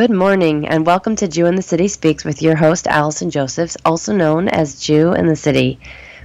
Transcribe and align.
Good 0.00 0.10
morning, 0.10 0.66
and 0.66 0.86
welcome 0.86 1.14
to 1.16 1.28
Jew 1.28 1.44
in 1.44 1.56
the 1.56 1.60
City 1.60 1.86
Speaks 1.86 2.24
with 2.24 2.40
your 2.40 2.56
host, 2.56 2.86
Allison 2.86 3.28
Josephs, 3.28 3.76
also 3.84 4.16
known 4.16 4.48
as 4.48 4.80
Jew 4.80 5.12
in 5.12 5.26
the 5.26 5.36
City. 5.36 5.78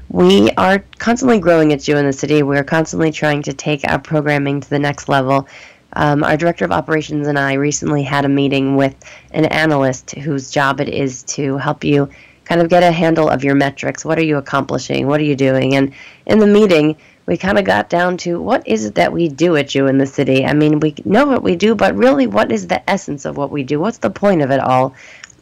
We 0.08 0.50
are 0.52 0.86
constantly 0.98 1.40
growing 1.40 1.74
at 1.74 1.82
Jew 1.82 1.98
in 1.98 2.06
the 2.06 2.14
City. 2.14 2.42
We're 2.42 2.64
constantly 2.64 3.12
trying 3.12 3.42
to 3.42 3.52
take 3.52 3.82
our 3.86 4.00
programming 4.00 4.62
to 4.62 4.70
the 4.70 4.80
next 4.80 5.10
level. 5.10 5.50
Um, 5.92 6.24
our 6.24 6.38
director 6.38 6.64
of 6.64 6.72
operations 6.72 7.28
and 7.28 7.38
I 7.38 7.56
recently 7.56 8.04
had 8.04 8.24
a 8.24 8.30
meeting 8.30 8.78
with 8.78 8.96
an 9.32 9.44
analyst 9.44 10.12
whose 10.12 10.50
job 10.50 10.80
it 10.80 10.88
is 10.88 11.24
to 11.24 11.58
help 11.58 11.84
you 11.84 12.08
kind 12.46 12.62
of 12.62 12.70
get 12.70 12.82
a 12.82 12.94
handle 12.94 13.28
of 13.30 13.44
your 13.44 13.56
metrics. 13.56 14.06
What 14.06 14.18
are 14.18 14.24
you 14.24 14.38
accomplishing? 14.38 15.06
What 15.06 15.20
are 15.20 15.26
you 15.26 15.36
doing? 15.36 15.76
And 15.76 15.92
in 16.26 16.40
the 16.40 16.48
meeting, 16.48 16.96
we 17.26 17.38
kind 17.38 17.58
of 17.58 17.66
got 17.66 17.90
down 17.90 18.18
to 18.18 18.40
what 18.40 18.68
is 18.68 18.86
it 18.86 18.96
that 18.96 19.12
we 19.12 19.28
do 19.28 19.56
at 19.56 19.70
Jew 19.70 19.88
in 19.88 19.98
the 19.98 20.06
City? 20.06 20.46
I 20.46 20.54
mean, 20.54 20.80
we 20.80 20.96
know 21.06 21.26
what 21.26 21.44
we 21.44 21.56
do, 21.56 21.74
but 21.74 21.96
really, 21.96 22.28
what 22.28 22.52
is 22.52 22.68
the 22.68 22.88
essence 22.90 23.26
of 23.26 23.38
what 23.38 23.52
we 23.52 23.64
do? 23.64 23.80
What's 23.80 23.98
the 23.98 24.10
point 24.10 24.42
of 24.42 24.52
it 24.52 24.60
all? 24.60 24.94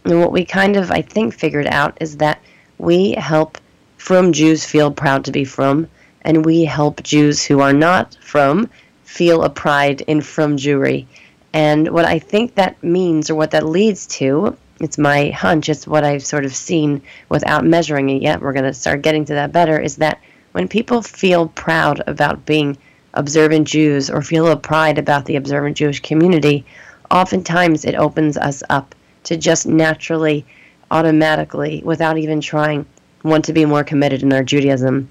And 0.06 0.20
what 0.20 0.32
we 0.32 0.46
kind 0.46 0.76
of, 0.76 0.92
I 0.92 1.02
think, 1.02 1.34
figured 1.34 1.68
out 1.68 1.98
is 2.00 2.18
that 2.18 2.42
we 2.78 3.12
help 3.12 3.58
frum 3.98 4.34
Jews 4.34 4.66
feel 4.66 4.92
proud 4.92 5.26
to 5.26 5.32
be 5.32 5.46
frum, 5.46 5.88
and 6.22 6.46
we 6.46 6.64
help 6.64 7.04
Jews 7.04 7.44
who 7.44 7.60
are 7.60 7.74
not 7.74 8.18
frum 8.22 8.70
feel 9.04 9.44
a 9.44 9.50
pride 9.50 10.02
in 10.02 10.22
frum 10.22 10.58
Jewry. 10.58 11.06
And 11.54 11.90
what 11.90 12.06
I 12.06 12.20
think 12.20 12.56
that 12.56 12.82
means, 12.84 13.30
or 13.30 13.36
what 13.36 13.52
that 13.52 13.66
leads 13.66 14.08
to, 14.08 14.58
it's 14.80 14.98
my 14.98 15.30
hunch, 15.30 15.70
it's 15.70 15.88
what 15.88 16.04
I've 16.04 16.26
sort 16.26 16.46
of 16.46 16.56
seen 16.56 17.02
without 17.30 17.64
measuring 17.64 18.10
it 18.10 18.22
yet. 18.22 18.42
We're 18.42 18.54
going 18.54 18.66
to 18.66 18.74
start 18.74 19.04
getting 19.04 19.26
to 19.26 19.36
that 19.36 19.52
better. 19.52 19.80
Is 19.80 19.98
that 19.98 20.20
when 20.54 20.68
people 20.68 21.02
feel 21.02 21.48
proud 21.50 22.02
about 22.08 22.46
being 22.46 22.78
observant 23.16 23.68
Jews 23.68 24.10
or 24.10 24.22
feel 24.22 24.48
a 24.48 24.56
pride 24.56 25.00
about 25.00 25.26
the 25.26 25.36
observant 25.36 25.76
Jewish 25.76 26.00
community, 26.00 26.64
oftentimes 27.10 27.86
it 27.86 27.96
opens 27.96 28.38
us 28.38 28.62
up 28.70 28.94
to 29.24 29.36
just 29.36 29.66
naturally, 29.66 30.46
automatically, 30.92 31.82
without 31.84 32.20
even 32.20 32.40
trying, 32.40 32.86
want 33.24 33.46
to 33.46 33.54
be 33.54 33.66
more 33.66 33.84
committed 33.84 34.22
in 34.22 34.32
our 34.32 34.44
Judaism. 34.44 35.10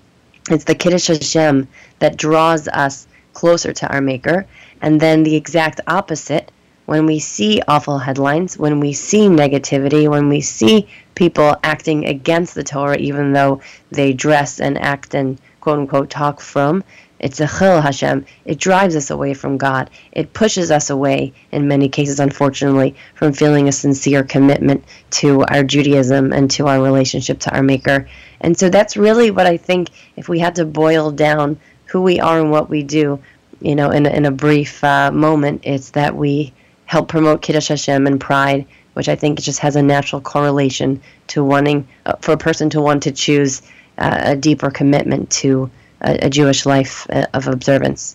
It's 0.49 0.65
the 0.65 0.77
Kiddush 0.77 1.09
Hashem 1.09 1.67
that 1.99 2.17
draws 2.17 2.69
us 2.69 3.09
closer 3.33 3.73
to 3.73 3.93
our 3.93 4.01
Maker, 4.01 4.47
and 4.81 5.01
then 5.01 5.25
the 5.25 5.35
exact 5.35 5.81
opposite 5.89 6.52
when 6.93 7.07
we 7.07 7.19
see 7.19 7.63
awful 7.69 7.97
headlines, 7.97 8.59
when 8.59 8.79
we 8.79 8.93
see 8.93 9.27
negativity, 9.27 10.11
when 10.11 10.29
we 10.29 10.43
see 10.43 10.87
people 11.15 11.57
acting 11.65 12.05
against 12.05 12.55
the 12.55 12.63
Torah, 12.63 12.99
even 12.99 13.33
though 13.33 13.63
they 13.91 14.13
dress 14.13 14.61
and 14.61 14.77
act 14.77 15.15
and 15.15 15.41
quote 15.63 15.79
unquote 15.79 16.11
talk 16.11 16.39
frum, 16.39 16.85
it's 17.19 17.41
a 17.41 17.47
chillul 17.47 17.81
Hashem. 17.81 18.27
It 18.45 18.59
drives 18.59 18.95
us 18.95 19.09
away 19.09 19.33
from 19.33 19.57
God. 19.57 19.89
It 20.13 20.35
pushes 20.35 20.71
us 20.71 20.91
away, 20.91 21.33
in 21.51 21.67
many 21.67 21.89
cases, 21.89 22.21
unfortunately, 22.21 22.95
from 23.15 23.33
feeling 23.33 23.69
a 23.69 23.73
sincere 23.73 24.23
commitment 24.23 24.85
to 25.23 25.45
our 25.45 25.65
Judaism 25.65 26.31
and 26.31 26.51
to 26.51 26.67
our 26.67 26.83
relationship 26.83 27.39
to 27.41 27.55
our 27.57 27.63
Maker. 27.63 28.07
And 28.43 28.59
so 28.59 28.69
that's 28.69 28.99
really 28.99 29.31
what 29.31 29.47
I 29.47 29.57
think, 29.57 29.89
if 30.17 30.29
we 30.29 30.41
had 30.41 30.57
to 30.57 30.67
boil 30.67 31.11
down 31.11 31.59
who 31.87 32.03
we 32.03 32.21
are 32.21 32.39
and 32.39 32.51
what 32.51 32.69
we 32.69 32.83
do, 32.83 33.19
you 33.63 33.77
know, 33.77 33.89
in, 33.89 34.05
in 34.05 34.27
a 34.27 34.31
brief 34.31 34.85
uh, 34.85 35.11
moment, 35.11 35.63
it's 35.65 35.93
that 35.93 36.15
we 36.15 36.53
help 36.93 37.09
promote 37.09 37.41
Kiddush 37.41 37.69
Hashem 37.69 38.07
and 38.07 38.21
pride, 38.21 38.67
which 38.93 39.09
I 39.09 39.17
think 39.17 39.41
just 39.41 39.61
has 39.61 39.77
a 39.77 39.83
natural 39.83 40.21
correlation 40.21 41.01
to 41.29 41.43
wanting 41.43 41.89
uh, 42.05 42.17
for 42.21 42.33
a 42.33 42.37
person 42.37 42.69
to 42.69 42.83
want 42.83 43.03
to 43.05 43.13
choose 43.13 43.63
uh, 43.97 44.21
a 44.35 44.37
deeper 44.37 44.71
commitment 44.71 45.31
to 45.31 45.71
a, 46.03 46.27
a 46.27 46.29
Jewish 46.29 46.67
life 46.67 47.07
uh, 47.09 47.25
of 47.33 47.49
observance. 47.49 48.15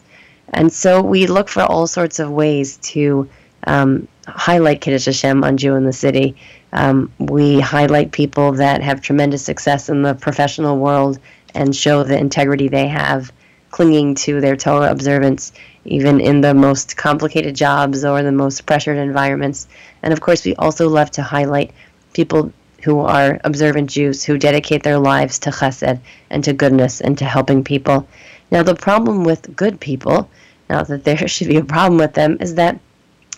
And 0.54 0.72
so 0.72 1.02
we 1.02 1.26
look 1.26 1.50
for 1.50 1.64
all 1.64 1.88
sorts 1.88 2.20
of 2.20 2.30
ways 2.30 2.78
to 2.94 3.28
um, 3.66 4.08
highlight 4.28 4.82
Kiddush 4.82 5.06
Hashem 5.06 5.44
on 5.44 5.58
Jew 5.58 5.74
in 5.74 5.84
the 5.84 5.92
City. 6.06 6.36
Um, 6.72 7.12
we 7.18 7.60
highlight 7.60 8.12
people 8.12 8.52
that 8.52 8.84
have 8.84 9.02
tremendous 9.02 9.44
success 9.44 9.90
in 9.90 10.04
the 10.04 10.14
professional 10.14 10.78
world 10.78 11.18
and 11.56 11.76
show 11.76 12.04
the 12.04 12.20
integrity 12.20 12.68
they 12.68 12.88
have 12.88 13.32
clinging 13.72 14.16
to 14.16 14.42
their 14.42 14.56
Torah 14.56 14.92
observance 14.92 15.52
even 15.88 16.20
in 16.20 16.42
the 16.42 16.54
most 16.54 16.98
complicated 16.98 17.56
jobs 17.56 18.04
or 18.04 18.22
the 18.22 18.32
most 18.32 18.66
pressured 18.66 18.98
environments. 18.98 19.68
And 20.04 20.14
of 20.14 20.22
course, 20.22 20.46
we 20.46 20.56
also 20.56 20.90
love 20.90 21.12
to 21.12 21.24
highlight 21.24 21.72
people 22.14 22.52
who 22.84 23.00
are 23.00 23.40
observant 23.44 23.90
Jews 23.90 24.24
who 24.24 24.38
dedicate 24.38 24.84
their 24.84 25.00
lives 25.00 25.40
to 25.40 25.50
chesed 25.50 26.00
and 26.30 26.44
to 26.44 26.54
goodness 26.54 27.02
and 27.02 27.18
to 27.18 27.26
helping 27.26 27.64
people. 27.64 28.08
Now, 28.52 28.64
the 28.64 28.76
problem 28.76 29.24
with 29.24 29.56
good 29.56 29.80
people, 29.80 30.30
not 30.70 30.88
that 30.88 31.04
there 31.04 31.28
should 31.28 31.48
be 31.48 31.58
a 31.58 31.64
problem 31.64 31.98
with 31.98 32.14
them, 32.14 32.38
is 32.40 32.56
that 32.56 32.80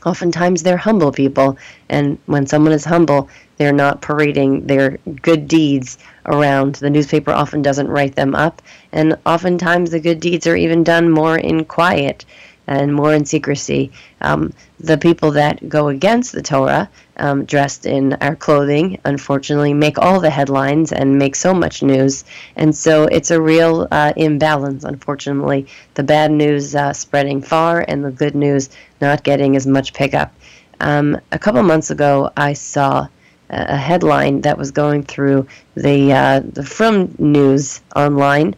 oftentimes 0.06 0.64
they're 0.64 0.78
humble 0.78 1.12
people. 1.12 1.58
And 1.90 2.18
when 2.26 2.48
someone 2.48 2.74
is 2.74 2.86
humble, 2.86 3.30
they're 3.58 3.74
not 3.74 4.02
parading 4.02 4.68
their 4.68 4.98
good 5.22 5.48
deeds 5.48 5.98
around. 6.26 6.76
The 6.76 6.90
newspaper 6.90 7.32
often 7.32 7.62
doesn't 7.62 7.88
write 7.88 8.16
them 8.16 8.36
up. 8.36 8.62
And 8.92 9.18
oftentimes 9.26 9.92
the 9.92 10.00
good 10.00 10.20
deeds 10.20 10.48
are 10.48 10.56
even 10.56 10.84
done 10.84 11.10
more 11.10 11.38
in 11.38 11.66
quiet 11.66 12.26
and 12.70 12.94
more 12.94 13.14
in 13.14 13.26
secrecy. 13.26 13.92
Um, 14.22 14.54
the 14.80 14.98
people 14.98 15.32
that 15.32 15.68
go 15.68 15.88
against 15.88 16.32
the 16.32 16.42
Torah, 16.42 16.90
um, 17.18 17.46
dressed 17.46 17.86
in 17.86 18.14
our 18.22 18.36
clothing, 18.36 19.00
unfortunately, 19.06 19.74
make 19.74 19.98
all 19.98 20.20
the 20.20 20.30
headlines 20.30 20.92
and 20.92 21.18
make 21.18 21.36
so 21.36 21.54
much 21.54 21.82
news. 21.82 22.24
And 22.56 22.76
so 22.76 23.06
it's 23.06 23.32
a 23.32 23.42
real 23.42 23.88
uh, 23.92 24.14
imbalance, 24.16 24.84
unfortunately. 24.84 25.66
The 25.96 26.04
bad 26.04 26.32
news 26.32 26.76
uh, 26.76 26.94
spreading 26.94 27.42
far 27.42 27.84
and 27.88 28.06
the 28.06 28.12
good 28.12 28.36
news 28.36 28.70
not 29.02 29.24
getting 29.24 29.56
as 29.56 29.66
much 29.66 29.94
pickup. 29.94 30.32
Um, 30.80 31.20
a 31.32 31.40
couple 31.40 31.64
months 31.64 31.90
ago, 31.90 32.32
I 32.38 32.54
saw 32.54 33.08
a 33.50 33.76
headline 33.76 34.42
that 34.42 34.60
was 34.60 34.70
going 34.70 35.02
through 35.02 35.48
the 35.76 36.14
uh, 36.14 36.42
the 36.54 36.64
Frum 36.64 37.16
News 37.18 37.82
online 37.96 38.56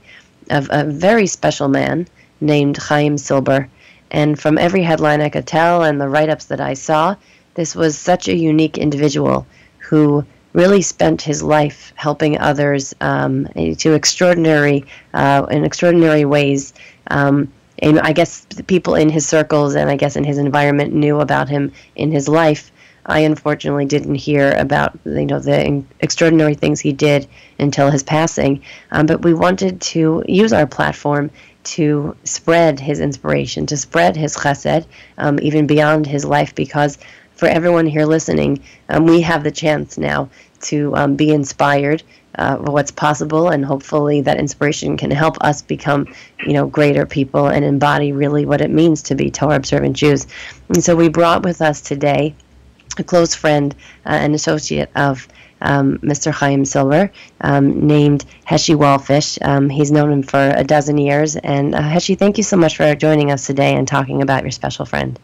of 0.50 0.68
a 0.70 0.84
very 0.84 1.28
special 1.28 1.70
man 1.70 2.08
named 2.42 2.76
Chaim 2.76 3.18
Silber, 3.18 3.70
and 4.12 4.40
from 4.40 4.58
every 4.58 4.84
headline 4.84 5.22
I 5.22 5.30
could 5.30 5.48
tell 5.48 5.84
and 5.84 6.00
the 6.00 6.10
write 6.10 6.30
ups 6.30 6.46
that 6.46 6.62
I 6.62 6.74
saw, 6.74 7.16
this 7.56 7.76
was 7.76 7.98
such 7.98 8.28
a 8.28 8.36
unique 8.36 8.78
individual 8.78 9.48
who 9.78 10.26
really 10.54 10.82
spent 10.82 11.22
his 11.22 11.42
life 11.42 11.94
helping 11.96 12.38
others 12.38 12.94
um, 13.00 13.48
to 13.78 13.94
extraordinary, 13.94 14.86
uh, 15.14 15.46
in 15.50 15.64
extraordinary 15.64 16.26
ways. 16.26 16.74
Um, 17.08 17.52
and 17.80 18.00
I 18.00 18.12
guess 18.12 18.42
the 18.42 18.64
people 18.64 18.96
in 18.96 19.10
his 19.10 19.26
circles 19.26 19.76
and 19.76 19.90
I 19.90 19.96
guess 19.96 20.18
in 20.18 20.26
his 20.26 20.38
environment 20.38 20.94
knew 20.94 21.20
about 21.20 21.50
him 21.50 21.72
in 21.96 22.12
his 22.12 22.28
life. 22.28 22.72
I 23.06 23.20
unfortunately 23.20 23.86
didn't 23.86 24.16
hear 24.16 24.54
about 24.54 24.98
you 25.06 25.26
know 25.26 25.40
the 25.40 25.84
extraordinary 26.02 26.54
things 26.54 26.80
he 26.80 26.94
did 26.94 27.28
until 27.58 27.90
his 27.90 28.04
passing. 28.04 28.62
Um, 28.92 29.08
but 29.08 29.24
we 29.24 29.34
wanted 29.34 29.82
to 29.82 30.24
use 30.28 30.54
our 30.54 30.68
platform 30.68 31.32
to 31.64 32.16
spread 32.24 32.80
his 32.80 33.00
inspiration, 33.00 33.66
to 33.68 33.78
spread 33.78 34.16
his 34.16 34.36
chesed, 34.36 34.86
um, 35.18 35.40
even 35.42 35.68
beyond 35.68 36.06
his 36.08 36.26
life, 36.26 36.56
because 36.56 36.98
for 37.36 37.48
everyone 37.48 37.86
here 37.86 38.06
listening, 38.06 38.62
um, 38.90 39.06
we 39.06 39.22
have 39.22 39.44
the 39.44 39.52
chance 39.52 39.98
now 39.98 40.30
to 40.62 40.96
um, 40.96 41.16
be 41.16 41.32
inspired 41.32 42.04
uh, 42.36 42.58
what's 42.58 42.92
possible, 42.92 43.50
and 43.50 43.66
hopefully 43.66 44.22
that 44.22 44.40
inspiration 44.40 44.96
can 44.96 45.12
help 45.12 45.38
us 45.42 45.62
become, 45.62 46.08
you 46.46 46.54
know, 46.54 46.68
greater 46.68 47.06
people 47.06 47.48
and 47.48 47.66
embody 47.66 48.12
really 48.14 48.46
what 48.46 48.62
it 48.62 48.72
means 48.72 49.04
to 49.04 49.16
be 49.16 49.30
Torah 49.30 49.56
observant 49.56 49.96
Jews. 49.96 50.28
And 50.70 50.84
so 50.84 50.96
we 50.96 51.10
brought 51.10 51.44
with 51.44 51.62
us 51.62 51.82
today 51.82 52.36
a 53.00 53.04
close 53.04 53.36
friend 53.36 53.76
uh, 54.06 54.10
and 54.10 54.36
associate 54.36 54.90
of 54.96 55.28
um, 55.62 56.00
Mr. 56.00 56.32
Chaim 56.32 56.66
Silber, 56.66 57.12
um, 57.42 57.88
named 57.88 58.26
Heshy 58.46 58.76
Walfish. 58.76 59.38
Um, 59.46 59.70
he's 59.70 59.92
known 59.92 60.12
him 60.12 60.24
for 60.24 60.54
a 60.56 60.64
dozen 60.64 60.98
years. 60.98 61.36
And 61.36 61.76
uh, 61.76 61.82
Heshy, 61.82 62.18
thank 62.18 62.38
you 62.38 62.44
so 62.44 62.58
much 62.58 62.78
for 62.78 62.94
joining 62.96 63.32
us 63.32 63.46
today 63.46 63.76
and 63.76 63.88
talking 63.88 64.22
about 64.22 64.44
your 64.44 64.52
special 64.52 64.86
friend. 64.86 65.20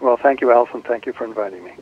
Well, 0.00 0.16
thank 0.16 0.40
you, 0.40 0.50
Allison. 0.50 0.82
Thank 0.82 1.06
you 1.06 1.12
for 1.12 1.24
inviting 1.24 1.64
me. 1.64 1.72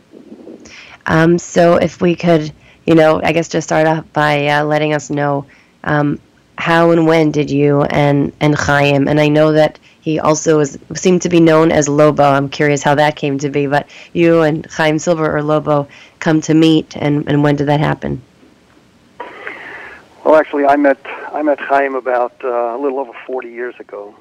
Um, 1.07 1.39
so, 1.39 1.77
if 1.77 2.01
we 2.01 2.15
could, 2.15 2.53
you 2.87 2.95
know, 2.95 3.21
I 3.23 3.33
guess 3.33 3.49
just 3.49 3.67
start 3.67 3.87
off 3.87 4.13
by 4.13 4.47
uh, 4.47 4.65
letting 4.65 4.93
us 4.95 5.11
know 5.11 5.47
um, 5.83 6.21
how 6.57 6.93
and 6.93 7.07
when 7.07 7.33
did 7.33 7.51
you 7.51 7.83
and 7.83 8.33
and 8.41 8.55
Chaim, 8.55 9.09
and 9.09 9.19
I 9.19 9.27
know 9.29 9.53
that 9.53 9.81
he 10.03 10.19
also 10.19 10.59
is, 10.59 10.77
seemed 10.95 11.23
to 11.23 11.29
be 11.29 11.39
known 11.39 11.71
as 11.71 11.89
Lobo. 11.89 12.25
I'm 12.25 12.49
curious 12.49 12.83
how 12.83 12.97
that 12.97 13.15
came 13.15 13.39
to 13.39 13.49
be. 13.49 13.69
But 13.69 13.89
you 14.13 14.43
and 14.43 14.67
Chaim 14.67 14.99
Silber 14.99 15.35
or 15.35 15.43
Lobo 15.45 15.87
come 16.19 16.41
to 16.43 16.55
meet, 16.55 16.97
and, 16.97 17.27
and 17.29 17.45
when 17.45 17.55
did 17.55 17.69
that 17.69 17.79
happen? 17.79 18.21
Well, 20.25 20.35
actually, 20.35 20.67
I 20.67 20.75
met 20.75 20.99
I 21.33 21.43
met 21.43 21.61
Chaim 21.61 21.95
about 21.95 22.35
uh, 22.45 22.49
a 22.49 22.79
little 22.79 22.99
over 22.99 23.13
40 23.27 23.49
years 23.49 23.75
ago. 23.79 24.15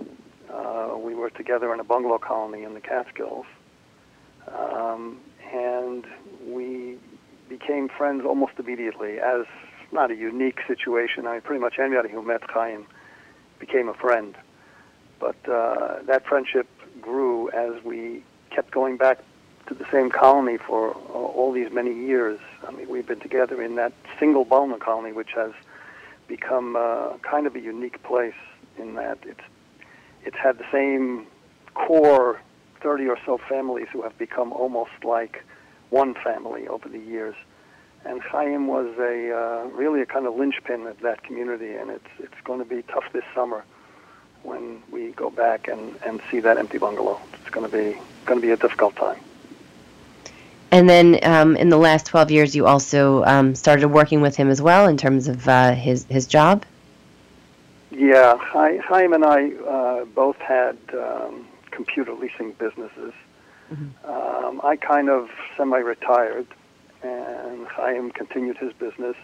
Uh, 0.52 0.98
we 0.98 1.16
were 1.16 1.32
together 1.32 1.74
in 1.74 1.80
a 1.80 1.84
bungalow 1.84 2.20
colony 2.20 2.64
in 2.64 2.76
the 2.76 2.82
Catskills, 2.82 3.46
um, 4.48 5.18
and 5.52 6.06
we 6.46 6.98
became 7.50 7.90
friends 7.90 8.24
almost 8.24 8.54
immediately. 8.60 9.20
As 9.20 9.46
not 9.92 10.12
a 10.12 10.16
unique 10.16 10.60
situation, 10.68 11.26
I 11.26 11.34
mean, 11.34 11.42
pretty 11.42 11.62
much 11.62 11.80
anybody 11.80 12.10
who 12.10 12.22
met 12.22 12.42
Chaim 12.50 12.86
became 13.60 13.90
a 13.90 13.94
friend. 13.96 14.36
But 15.22 15.38
uh, 15.48 16.02
that 16.08 16.26
friendship 16.26 16.68
grew 17.00 17.50
as 17.52 17.82
we 17.84 18.24
kept 18.50 18.72
going 18.72 18.98
back 18.98 19.20
to 19.68 19.76
the 19.76 19.86
same 19.92 20.10
colony 20.10 20.58
for 20.58 20.94
all 20.94 21.52
these 21.54 21.72
many 21.72 21.94
years. 21.94 22.40
I 22.68 22.72
mean, 22.72 22.90
we've 22.90 23.08
been 23.08 23.20
together 23.20 23.62
in 23.62 23.76
that 23.76 23.94
single 24.20 24.46
Balna 24.46 24.80
colony, 24.80 25.14
which 25.14 25.32
has 25.36 25.52
become 26.28 26.76
uh, 26.76 27.18
kind 27.22 27.46
of 27.46 27.56
a 27.56 27.60
unique 27.60 28.02
place 28.04 28.34
in 28.78 28.96
that 28.96 29.20
it's 29.24 29.44
it's 30.24 30.38
had 30.38 30.58
the 30.58 30.66
same 30.72 31.28
core 31.74 32.40
30 32.82 33.08
or 33.08 33.18
so 33.26 33.38
families 33.38 33.88
who 33.92 34.02
have 34.02 34.18
become 34.18 34.52
almost 34.54 35.04
like 35.04 35.44
one 35.90 36.14
family 36.14 36.68
over 36.68 36.88
the 36.90 37.00
years. 37.00 37.36
And 38.06 38.22
Chaim 38.22 38.68
was 38.68 38.88
a 38.98 39.32
uh, 39.32 39.68
really 39.76 40.02
a 40.02 40.06
kind 40.06 40.26
of 40.26 40.36
linchpin 40.36 40.88
of 40.88 41.00
that 41.02 41.24
community, 41.24 41.74
and 41.74 41.92
it's 41.92 42.12
it's 42.20 42.42
going 42.44 42.60
to 42.60 42.66
be 42.66 42.82
tough 42.84 43.06
this 43.14 43.26
summer 43.36 43.64
when 44.44 44.82
we 44.92 45.12
go 45.12 45.30
back 45.30 45.68
and, 45.68 45.96
and 46.06 46.22
see 46.30 46.40
that 46.40 46.58
empty 46.58 46.78
bungalow. 46.78 47.20
It's 47.34 47.50
going 47.50 47.70
to 47.70 47.78
be 47.78 47.98
going 48.26 48.40
to 48.40 48.46
be 48.46 48.52
a 48.52 48.58
difficult 48.58 48.96
time. 48.96 49.20
And 50.72 50.90
then 50.90 51.20
um, 51.24 51.58
in 51.58 51.68
the 51.68 51.78
last 51.78 52.06
12 52.06 52.32
years, 52.32 52.56
you 52.56 52.66
also 52.66 53.26
um, 53.26 53.56
started 53.56 53.90
working 53.90 54.22
with 54.22 54.38
him 54.38 54.50
as 54.50 54.62
well 54.62 54.88
in 54.88 54.96
terms 54.96 55.28
of 55.28 55.48
uh, 55.48 55.74
his, 55.74 56.06
his 56.06 56.28
job? 56.28 56.64
Yeah, 57.92 58.38
Chaim 58.38 59.12
and 59.12 59.26
I 59.26 59.52
uh, 59.52 60.06
both 60.06 60.38
had 60.38 60.78
um, 60.94 61.46
computer 61.72 62.14
leasing 62.14 62.54
businesses. 62.54 63.14
Mm-hmm. 63.70 64.10
Um, 64.10 64.62
I 64.64 64.78
kind 64.78 65.10
of 65.10 65.30
semi-retired, 65.58 66.48
and 67.04 67.68
Chaim 67.68 68.12
continued 68.12 68.58
his 68.58 68.72
business. 68.74 69.18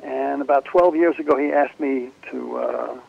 And 0.00 0.42
about 0.42 0.64
12 0.66 0.94
years 0.94 1.18
ago, 1.18 1.36
he 1.36 1.50
asked 1.50 1.80
me 1.80 2.10
to 2.30 2.56
uh, 2.58 3.00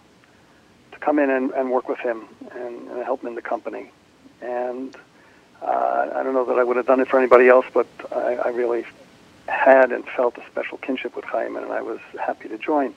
to 0.99 1.05
come 1.05 1.19
in 1.19 1.29
and, 1.29 1.51
and 1.51 1.71
work 1.71 1.87
with 1.87 1.99
him 1.99 2.25
and, 2.51 2.87
and 2.89 3.03
help 3.03 3.21
him 3.21 3.29
in 3.29 3.35
the 3.35 3.41
company. 3.41 3.91
And 4.41 4.95
uh, 5.61 6.11
I 6.15 6.23
don't 6.23 6.33
know 6.33 6.45
that 6.45 6.57
I 6.57 6.63
would 6.63 6.77
have 6.77 6.85
done 6.85 6.99
it 6.99 7.07
for 7.07 7.19
anybody 7.19 7.47
else, 7.47 7.65
but 7.73 7.87
I, 8.11 8.35
I 8.35 8.47
really 8.49 8.85
had 9.47 9.91
and 9.91 10.05
felt 10.05 10.37
a 10.37 10.45
special 10.49 10.77
kinship 10.77 11.15
with 11.15 11.25
Chaim, 11.25 11.55
and 11.55 11.71
I 11.71 11.81
was 11.81 11.99
happy 12.19 12.49
to 12.49 12.57
join. 12.57 12.93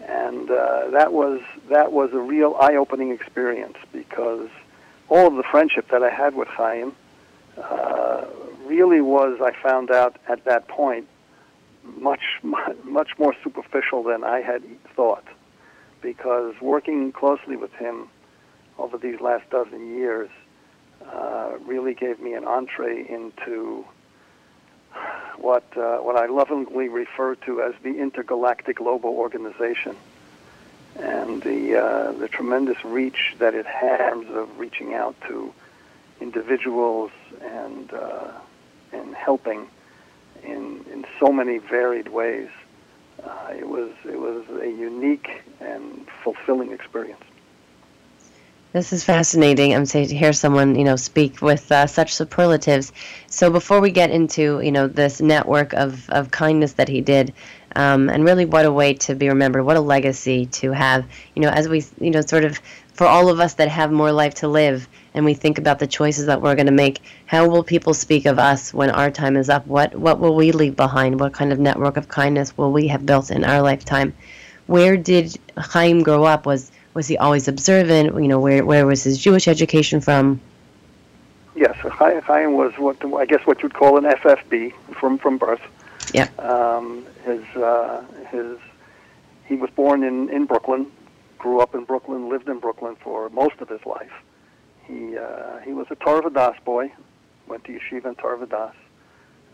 And 0.00 0.50
uh, 0.50 0.90
that 0.90 1.12
was 1.12 1.40
that 1.68 1.92
was 1.92 2.12
a 2.12 2.18
real 2.18 2.56
eye-opening 2.60 3.12
experience 3.12 3.76
because 3.92 4.48
all 5.08 5.28
of 5.28 5.34
the 5.34 5.44
friendship 5.44 5.88
that 5.90 6.02
I 6.02 6.10
had 6.10 6.34
with 6.34 6.48
Chaim 6.48 6.92
uh, 7.56 8.24
really 8.66 9.00
was, 9.00 9.40
I 9.40 9.52
found 9.62 9.90
out 9.90 10.16
at 10.28 10.44
that 10.44 10.66
point, 10.66 11.06
much 11.98 12.22
much 12.84 13.18
more 13.18 13.34
superficial 13.42 14.02
than 14.02 14.24
I 14.24 14.40
had 14.40 14.62
thought. 14.94 15.24
Because 16.02 16.54
working 16.60 17.12
closely 17.12 17.56
with 17.56 17.72
him 17.74 18.08
over 18.78 18.98
these 18.98 19.20
last 19.20 19.48
dozen 19.50 19.94
years, 19.96 20.28
uh, 21.10 21.52
really 21.64 21.94
gave 21.94 22.20
me 22.20 22.34
an 22.34 22.44
entree 22.44 23.08
into 23.08 23.84
what 25.38 25.64
uh, 25.76 25.98
what 25.98 26.16
I 26.16 26.26
lovingly 26.26 26.88
refer 26.88 27.34
to 27.46 27.62
as 27.62 27.74
the 27.82 27.98
intergalactic 27.98 28.76
global 28.76 29.10
organization, 29.10 29.96
and 30.96 31.42
the 31.42 31.78
uh, 31.78 32.12
the 32.12 32.28
tremendous 32.28 32.84
reach 32.84 33.34
that 33.38 33.54
it 33.54 33.66
has 33.66 34.26
of 34.28 34.58
reaching 34.58 34.94
out 34.94 35.16
to 35.28 35.52
individuals 36.20 37.10
and 37.40 37.92
uh, 37.92 38.32
and 38.92 39.14
helping 39.14 39.68
in 40.42 40.84
in 40.92 41.06
so 41.18 41.32
many 41.32 41.58
varied 41.58 42.08
ways. 42.08 42.50
Uh, 43.22 43.52
it 43.56 43.68
was 43.68 43.90
it 44.04 44.18
was 44.18 44.44
a 44.60 44.68
unique 44.68 45.42
and 45.60 46.06
fulfilling 46.22 46.72
experience. 46.72 47.22
This 48.72 48.94
is 48.94 49.04
fascinating. 49.04 49.74
I'm 49.74 49.84
saying 49.84 50.08
to 50.08 50.16
hear 50.16 50.32
someone, 50.32 50.76
you 50.76 50.84
know, 50.84 50.96
speak 50.96 51.42
with 51.42 51.70
uh, 51.70 51.86
such 51.86 52.14
superlatives. 52.14 52.90
So 53.26 53.50
before 53.50 53.80
we 53.80 53.90
get 53.90 54.10
into, 54.10 54.60
you 54.60 54.72
know, 54.72 54.88
this 54.88 55.20
network 55.20 55.74
of, 55.74 56.08
of 56.08 56.30
kindness 56.30 56.72
that 56.74 56.88
he 56.88 57.02
did, 57.02 57.34
um, 57.76 58.08
and 58.08 58.24
really 58.24 58.46
what 58.46 58.64
a 58.64 58.72
way 58.72 58.94
to 58.94 59.14
be 59.14 59.28
remembered, 59.28 59.64
what 59.64 59.76
a 59.76 59.80
legacy 59.80 60.46
to 60.46 60.72
have, 60.72 61.04
you 61.34 61.42
know, 61.42 61.50
as 61.50 61.68
we, 61.68 61.84
you 62.00 62.10
know, 62.10 62.22
sort 62.22 62.46
of 62.46 62.58
for 62.94 63.06
all 63.06 63.28
of 63.28 63.40
us 63.40 63.54
that 63.54 63.68
have 63.68 63.92
more 63.92 64.10
life 64.10 64.34
to 64.36 64.48
live 64.48 64.88
and 65.14 65.24
we 65.24 65.34
think 65.34 65.58
about 65.58 65.78
the 65.78 65.86
choices 65.86 66.26
that 66.26 66.40
we're 66.40 66.54
going 66.54 66.66
to 66.66 66.72
make, 66.72 67.00
how 67.26 67.48
will 67.48 67.62
people 67.62 67.94
speak 67.94 68.26
of 68.26 68.38
us 68.38 68.72
when 68.72 68.90
our 68.90 69.10
time 69.10 69.36
is 69.36 69.50
up? 69.50 69.66
What, 69.66 69.94
what 69.94 70.20
will 70.20 70.34
we 70.34 70.52
leave 70.52 70.76
behind? 70.76 71.20
What 71.20 71.32
kind 71.32 71.52
of 71.52 71.58
network 71.58 71.96
of 71.96 72.08
kindness 72.08 72.56
will 72.56 72.72
we 72.72 72.88
have 72.88 73.04
built 73.04 73.30
in 73.30 73.44
our 73.44 73.60
lifetime? 73.60 74.14
Where 74.66 74.96
did 74.96 75.38
Chaim 75.56 76.02
grow 76.02 76.24
up? 76.24 76.46
Was 76.46 76.70
was 76.94 77.08
he 77.08 77.16
always 77.18 77.48
observant? 77.48 78.14
You 78.14 78.28
know, 78.28 78.40
where 78.40 78.64
where 78.64 78.86
was 78.86 79.02
his 79.02 79.18
Jewish 79.18 79.48
education 79.48 80.00
from? 80.00 80.40
Yes, 81.54 81.76
Chaim 81.78 82.54
was 82.54 82.72
what 82.78 82.96
I 83.14 83.26
guess 83.26 83.44
what 83.46 83.62
you'd 83.62 83.74
call 83.74 83.98
an 83.98 84.04
FFB 84.04 84.72
from 84.92 85.18
from 85.18 85.36
birth. 85.36 85.60
Yeah. 86.14 86.28
Um, 86.38 87.04
his 87.24 87.44
uh, 87.56 88.04
his 88.30 88.58
he 89.46 89.56
was 89.56 89.70
born 89.70 90.04
in 90.04 90.28
in 90.30 90.46
Brooklyn, 90.46 90.86
grew 91.38 91.60
up 91.60 91.74
in 91.74 91.84
Brooklyn, 91.84 92.28
lived 92.28 92.48
in 92.48 92.58
Brooklyn 92.58 92.96
for 92.96 93.28
most 93.30 93.60
of 93.60 93.68
his 93.68 93.84
life. 93.84 94.12
He 94.86 95.16
uh, 95.16 95.58
he 95.60 95.72
was 95.72 95.86
a 95.90 95.96
Torah 95.96 96.22
Vodaas 96.22 96.62
boy, 96.64 96.92
went 97.46 97.64
to 97.64 97.72
yeshiva 97.72 98.06
and 98.06 98.18
Torah 98.18 98.38
Vodaas, 98.38 98.74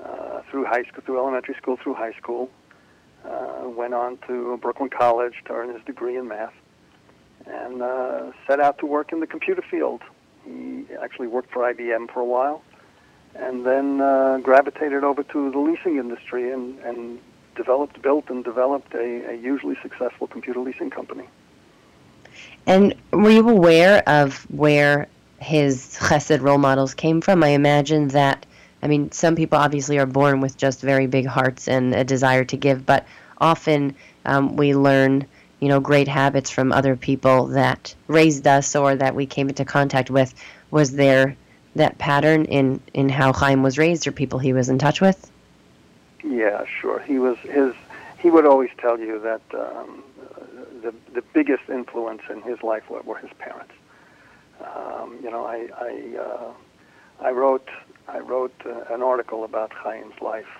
uh, 0.03 0.43
through 0.51 0.65
high 0.65 0.85
school, 0.85 1.03
through 1.05 1.19
elementary 1.19 1.55
school, 1.55 1.77
through 1.77 1.95
high 1.95 2.13
school. 2.13 2.51
Uh, 3.25 3.69
went 3.69 3.95
on 3.95 4.17
to 4.27 4.57
Brooklyn 4.59 4.89
College 4.89 5.35
to 5.47 5.53
earn 5.53 5.75
his 5.75 5.85
degree 5.85 6.17
in 6.17 6.29
math 6.29 6.55
and 7.47 7.83
uh, 7.83 8.33
set 8.47 8.61
out 8.61 8.79
to 8.79 8.87
work 8.87 9.13
in 9.13 9.21
the 9.21 9.27
computer 9.27 9.63
field. 9.63 10.03
He 10.45 10.85
actually 11.03 11.27
worked 11.27 11.53
for 11.53 11.63
IBM 11.73 12.11
for 12.13 12.21
a 12.21 12.25
while, 12.25 12.63
and 13.35 13.67
then 13.67 14.01
uh, 14.01 14.39
gravitated 14.43 15.05
over 15.05 15.23
to 15.23 15.51
the 15.51 15.59
leasing 15.59 15.99
industry 15.99 16.53
and, 16.53 16.79
and 16.81 17.21
developed, 17.55 18.01
built, 18.03 18.31
and 18.31 18.45
developed 18.45 18.95
a, 18.95 19.33
a 19.33 19.37
hugely 19.37 19.77
successful 19.83 20.27
computer 20.27 20.61
leasing 20.61 20.91
company. 20.91 21.29
And 22.67 22.95
were 23.13 23.31
you 23.31 23.49
aware 23.49 24.03
of 24.07 24.43
where 24.51 25.09
his 25.39 25.97
chesed 26.01 26.41
role 26.41 26.59
models 26.59 26.95
came 26.95 27.21
from? 27.21 27.43
I 27.43 27.49
imagine 27.49 28.09
that, 28.09 28.47
I 28.83 28.87
mean, 28.87 29.11
some 29.13 29.37
people 29.37 29.59
obviously 29.59 29.99
are 29.99 30.07
born 30.07 30.41
with 30.41 30.57
just 30.57 30.81
very 30.81 31.07
big 31.07 31.27
hearts 31.27 31.69
and 31.69 31.95
a 31.95 32.05
desire 32.05 32.45
to 32.47 32.57
give, 32.57 32.85
but 32.85 33.07
often 33.41 33.95
um, 34.25 34.57
we 34.57 34.75
learn 34.75 35.27
you 35.61 35.69
know, 35.69 35.81
great 35.81 36.09
habits 36.09 36.51
from 36.51 36.73
other 36.73 36.97
people 36.97 37.47
that 37.47 37.95
raised 38.07 38.47
us 38.47 38.77
or 38.77 38.95
that 38.95 39.15
we 39.15 39.27
came 39.27 39.49
into 39.49 39.65
contact 39.65 40.11
with. 40.11 40.33
Was 40.71 40.93
there 40.93 41.37
that 41.75 41.99
pattern 41.99 42.45
in, 42.45 42.81
in 42.95 43.09
how 43.09 43.33
Chaim 43.33 43.63
was 43.63 43.79
raised 43.79 44.07
or 44.07 44.13
people 44.13 44.39
he 44.39 44.53
was 44.53 44.69
in 44.69 44.79
touch 44.79 45.01
with? 45.01 45.31
Yeah, 46.25 46.65
sure. 46.81 47.01
He 47.01 47.19
was 47.19 47.39
his. 47.39 47.75
He 48.21 48.31
would 48.31 48.45
always 48.45 48.71
tell 48.79 48.99
you 48.99 49.21
that 49.21 49.41
um, 49.55 50.03
the 50.83 50.93
the 51.15 51.23
biggest 51.33 51.69
influence 51.69 52.23
in 52.29 52.43
his 52.43 52.63
life 52.63 52.91
were, 52.91 53.01
were 53.03 53.19
his 53.19 53.31
parents. 53.39 53.73
Um, 54.61 55.19
you 55.23 55.31
know, 55.31 55.45
I 55.47 55.69
I, 55.77 56.17
uh, 56.19 56.53
I 57.21 57.31
wrote 57.31 57.69
I 58.09 58.19
wrote 58.19 58.55
uh, 58.65 58.95
an 58.95 59.03
article 59.03 59.45
about 59.45 59.73
Chaim's 59.83 60.21
life, 60.21 60.59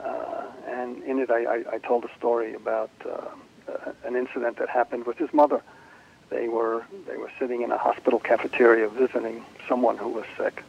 uh, 0.00 0.44
and 0.66 1.02
in 1.02 1.18
it 1.18 1.30
I, 1.30 1.44
I, 1.44 1.64
I 1.74 1.78
told 1.78 2.04
a 2.04 2.10
story 2.18 2.54
about. 2.54 2.90
Um, 3.04 3.42
uh, 3.68 3.92
an 4.04 4.14
incident 4.14 4.58
that 4.58 4.68
happened 4.68 5.06
with 5.06 5.18
his 5.18 5.32
mother. 5.32 5.60
They 6.30 6.48
were 6.48 6.84
they 7.06 7.16
were 7.16 7.30
sitting 7.38 7.62
in 7.62 7.70
a 7.72 7.78
hospital 7.78 8.18
cafeteria 8.18 8.88
visiting 8.88 9.44
someone 9.68 9.96
who 9.96 10.08
was 10.08 10.24
sick, 10.36 10.62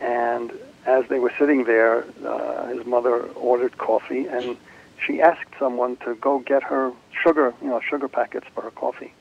and 0.00 0.52
as 0.86 1.06
they 1.08 1.18
were 1.18 1.32
sitting 1.38 1.64
there, 1.64 2.04
uh, 2.24 2.66
his 2.66 2.86
mother 2.86 3.22
ordered 3.34 3.78
coffee, 3.78 4.26
and 4.26 4.56
she 5.04 5.20
asked 5.20 5.54
someone 5.58 5.96
to 5.98 6.14
go 6.16 6.40
get 6.40 6.62
her 6.62 6.92
sugar, 7.22 7.54
you 7.62 7.68
know, 7.68 7.80
sugar 7.80 8.08
packets 8.08 8.46
for 8.54 8.62
her 8.62 8.70
coffee, 8.70 9.12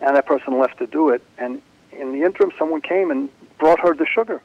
and 0.00 0.16
that 0.16 0.26
person 0.26 0.58
left 0.58 0.78
to 0.78 0.86
do 0.86 1.08
it. 1.10 1.22
And 1.38 1.62
in 1.92 2.12
the 2.12 2.24
interim, 2.24 2.52
someone 2.58 2.80
came 2.80 3.10
and 3.10 3.28
brought 3.58 3.80
her 3.80 3.94
the 3.94 4.06
sugar, 4.06 4.42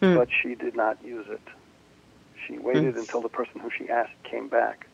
hmm. 0.00 0.14
but 0.14 0.28
she 0.30 0.54
did 0.54 0.76
not 0.76 0.98
use 1.04 1.26
it. 1.28 1.40
She 2.46 2.58
waited 2.58 2.94
hmm. 2.94 3.00
until 3.00 3.20
the 3.20 3.28
person 3.28 3.60
who 3.60 3.70
she 3.70 3.88
asked 3.88 4.22
came 4.24 4.48
back 4.48 4.86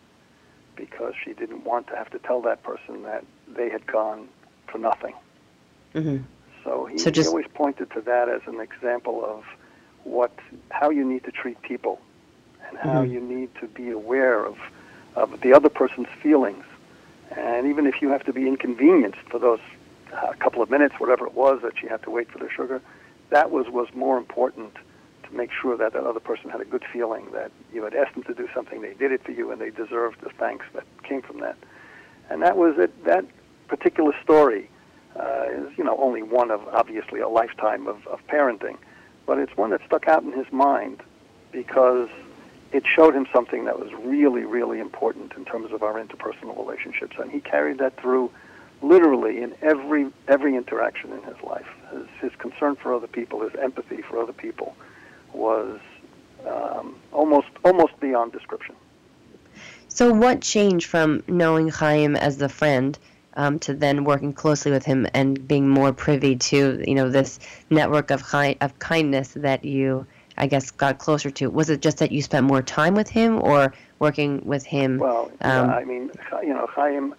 because 0.76 1.14
she 1.24 1.32
didn't 1.32 1.64
want 1.64 1.86
to 1.88 1.96
have 1.96 2.10
to 2.10 2.18
tell 2.18 2.42
that 2.42 2.62
person 2.62 3.02
that 3.02 3.24
they 3.48 3.70
had 3.70 3.86
gone 3.86 4.28
for 4.66 4.78
nothing. 4.78 5.14
Mm-hmm. 5.94 6.18
So, 6.64 6.84
he, 6.86 6.98
so 6.98 7.10
just... 7.10 7.26
he 7.26 7.30
always 7.30 7.46
pointed 7.54 7.90
to 7.92 8.00
that 8.02 8.28
as 8.28 8.42
an 8.46 8.60
example 8.60 9.24
of 9.24 9.44
what 10.04 10.32
how 10.70 10.90
you 10.90 11.04
need 11.04 11.24
to 11.24 11.32
treat 11.32 11.60
people 11.62 12.00
and 12.68 12.78
how 12.78 13.02
mm-hmm. 13.02 13.12
you 13.12 13.20
need 13.20 13.54
to 13.56 13.66
be 13.66 13.90
aware 13.90 14.44
of 14.44 14.58
of 15.16 15.40
the 15.40 15.52
other 15.52 15.68
person's 15.68 16.08
feelings. 16.22 16.64
And 17.30 17.66
even 17.66 17.86
if 17.86 18.02
you 18.02 18.10
have 18.10 18.24
to 18.24 18.32
be 18.32 18.46
inconvenienced 18.46 19.18
for 19.30 19.38
those 19.38 19.60
uh, 20.12 20.32
couple 20.38 20.62
of 20.62 20.70
minutes, 20.70 20.94
whatever 20.98 21.26
it 21.26 21.34
was 21.34 21.60
that 21.62 21.72
she 21.80 21.86
had 21.86 22.02
to 22.02 22.10
wait 22.10 22.30
for 22.30 22.38
the 22.38 22.48
sugar, 22.50 22.80
that 23.30 23.50
was 23.50 23.66
was 23.68 23.88
more 23.94 24.18
important 24.18 24.74
to 25.24 25.36
make 25.36 25.50
sure 25.52 25.76
that 25.76 25.92
that 25.92 26.04
other 26.04 26.20
person 26.20 26.50
had 26.50 26.60
a 26.60 26.64
good 26.64 26.84
feeling 26.92 27.26
that 27.32 27.50
you 27.72 27.82
had 27.82 27.94
asked 27.94 28.14
them 28.14 28.22
to 28.24 28.34
do 28.34 28.48
something, 28.54 28.80
they 28.80 28.94
did 28.94 29.12
it 29.12 29.22
for 29.24 29.32
you, 29.32 29.50
and 29.50 29.60
they 29.60 29.70
deserved 29.70 30.20
the 30.20 30.30
thanks 30.30 30.64
that 30.74 30.84
came 31.02 31.22
from 31.22 31.40
that. 31.40 31.56
And 32.30 32.42
that 32.42 32.56
was 32.56 32.78
it. 32.78 33.04
That 33.04 33.24
particular 33.68 34.12
story 34.22 34.70
uh, 35.18 35.46
is, 35.50 35.78
you 35.78 35.84
know, 35.84 35.96
only 35.98 36.22
one 36.22 36.50
of 36.50 36.66
obviously 36.68 37.20
a 37.20 37.28
lifetime 37.28 37.86
of, 37.86 38.06
of 38.06 38.24
parenting, 38.28 38.76
but 39.26 39.38
it's 39.38 39.56
one 39.56 39.70
that 39.70 39.80
stuck 39.86 40.06
out 40.08 40.22
in 40.22 40.32
his 40.32 40.50
mind 40.52 41.02
because 41.50 42.08
it 42.72 42.84
showed 42.86 43.14
him 43.14 43.26
something 43.32 43.64
that 43.64 43.78
was 43.78 43.92
really, 43.94 44.44
really 44.44 44.78
important 44.78 45.32
in 45.36 45.44
terms 45.44 45.72
of 45.72 45.82
our 45.82 45.94
interpersonal 45.94 46.56
relationships, 46.56 47.16
and 47.18 47.30
he 47.30 47.40
carried 47.40 47.78
that 47.78 47.96
through 48.00 48.30
literally 48.82 49.42
in 49.42 49.54
every 49.62 50.10
every 50.28 50.56
interaction 50.56 51.12
in 51.12 51.22
his 51.22 51.40
life. 51.42 51.66
His, 51.90 52.06
his 52.20 52.32
concern 52.38 52.76
for 52.76 52.94
other 52.94 53.06
people, 53.06 53.40
his 53.40 53.54
empathy 53.60 54.02
for 54.02 54.20
other 54.20 54.32
people, 54.32 54.76
was 55.32 55.78
um, 56.46 56.96
almost 57.12 57.48
almost 57.64 57.98
beyond 58.00 58.32
description. 58.32 58.74
So, 59.88 60.12
what 60.12 60.42
changed 60.42 60.86
from 60.86 61.22
knowing 61.26 61.68
Chaim 61.68 62.16
as 62.16 62.38
the 62.38 62.48
friend 62.48 62.98
um, 63.34 63.58
to 63.60 63.74
then 63.74 64.04
working 64.04 64.32
closely 64.32 64.72
with 64.72 64.84
him 64.84 65.06
and 65.14 65.46
being 65.46 65.68
more 65.68 65.92
privy 65.92 66.36
to 66.36 66.82
you 66.86 66.94
know 66.94 67.10
this 67.10 67.38
network 67.70 68.10
of 68.10 68.20
hi- 68.20 68.56
of 68.60 68.78
kindness 68.78 69.32
that 69.34 69.64
you 69.64 70.06
I 70.38 70.46
guess 70.46 70.70
got 70.70 70.98
closer 70.98 71.30
to? 71.30 71.48
Was 71.48 71.70
it 71.70 71.80
just 71.80 71.98
that 71.98 72.12
you 72.12 72.22
spent 72.22 72.46
more 72.46 72.62
time 72.62 72.94
with 72.94 73.08
him, 73.08 73.40
or 73.42 73.72
working 73.98 74.42
with 74.44 74.64
him? 74.64 74.98
Well, 74.98 75.30
um, 75.40 75.70
yeah, 75.70 75.74
I 75.74 75.84
mean, 75.84 76.10
you 76.42 76.52
know, 76.52 76.66
Chaim. 76.70 77.14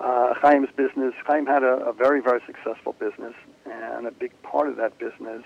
Uh, 0.00 0.32
Chaim's 0.40 0.70
business. 0.76 1.14
Chaim 1.26 1.44
had 1.44 1.62
a, 1.62 1.74
a 1.86 1.92
very, 1.92 2.22
very 2.22 2.40
successful 2.46 2.94
business, 2.98 3.34
and 3.70 4.06
a 4.06 4.10
big 4.10 4.32
part 4.42 4.68
of 4.68 4.76
that 4.76 4.98
business 4.98 5.44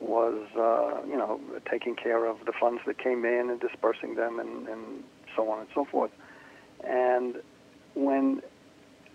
was, 0.00 0.48
uh, 0.56 1.00
you 1.06 1.16
know, 1.16 1.40
taking 1.70 1.94
care 1.94 2.26
of 2.26 2.44
the 2.44 2.52
funds 2.52 2.82
that 2.86 2.98
came 2.98 3.24
in 3.24 3.50
and 3.50 3.60
dispersing 3.60 4.16
them, 4.16 4.40
and, 4.40 4.66
and 4.68 5.04
so 5.36 5.48
on 5.48 5.60
and 5.60 5.68
so 5.74 5.84
forth. 5.84 6.10
And 6.82 7.36
when 7.94 8.42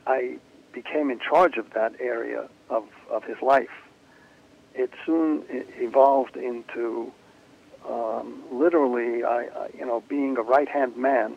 I 0.07 0.37
became 0.71 1.11
in 1.11 1.19
charge 1.19 1.57
of 1.57 1.73
that 1.73 1.93
area 1.99 2.47
of, 2.69 2.85
of 3.11 3.23
his 3.25 3.41
life, 3.41 3.67
it 4.73 4.91
soon 5.05 5.43
evolved 5.49 6.37
into 6.37 7.11
um, 7.87 8.43
literally, 8.51 9.23
I, 9.23 9.47
I, 9.47 9.69
you 9.77 9.85
know, 9.85 10.03
being 10.07 10.37
a 10.37 10.41
right 10.41 10.69
hand 10.69 10.95
man 10.95 11.35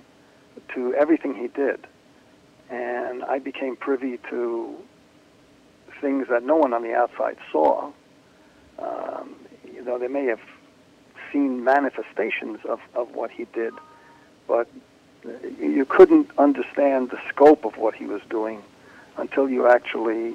to 0.75 0.95
everything 0.95 1.35
he 1.35 1.49
did, 1.49 1.87
and 2.73 3.23
I 3.25 3.39
became 3.39 3.77
privy 3.77 4.19
to 4.31 4.75
things 6.01 6.29
that 6.29 6.43
no 6.43 6.57
one 6.57 6.73
on 6.73 6.83
the 6.83 6.95
outside 6.95 7.37
saw. 7.53 7.93
Um, 8.79 9.37
you 9.73 9.85
know, 9.85 9.99
they 9.99 10.09
may 10.09 10.25
have 10.25 10.41
seen 11.31 11.63
manifestations 11.63 12.61
of, 12.65 12.81
of 12.95 13.15
what 13.15 13.31
he 13.31 13.47
did, 13.53 13.75
but 14.49 14.67
you 15.61 15.85
couldn't 15.85 16.31
understand 16.39 17.11
the 17.11 17.21
scope 17.29 17.65
of 17.65 17.77
what 17.77 17.95
he 17.95 18.07
was 18.07 18.23
doing 18.31 18.63
until 19.19 19.49
you 19.49 19.69
actually 19.69 20.35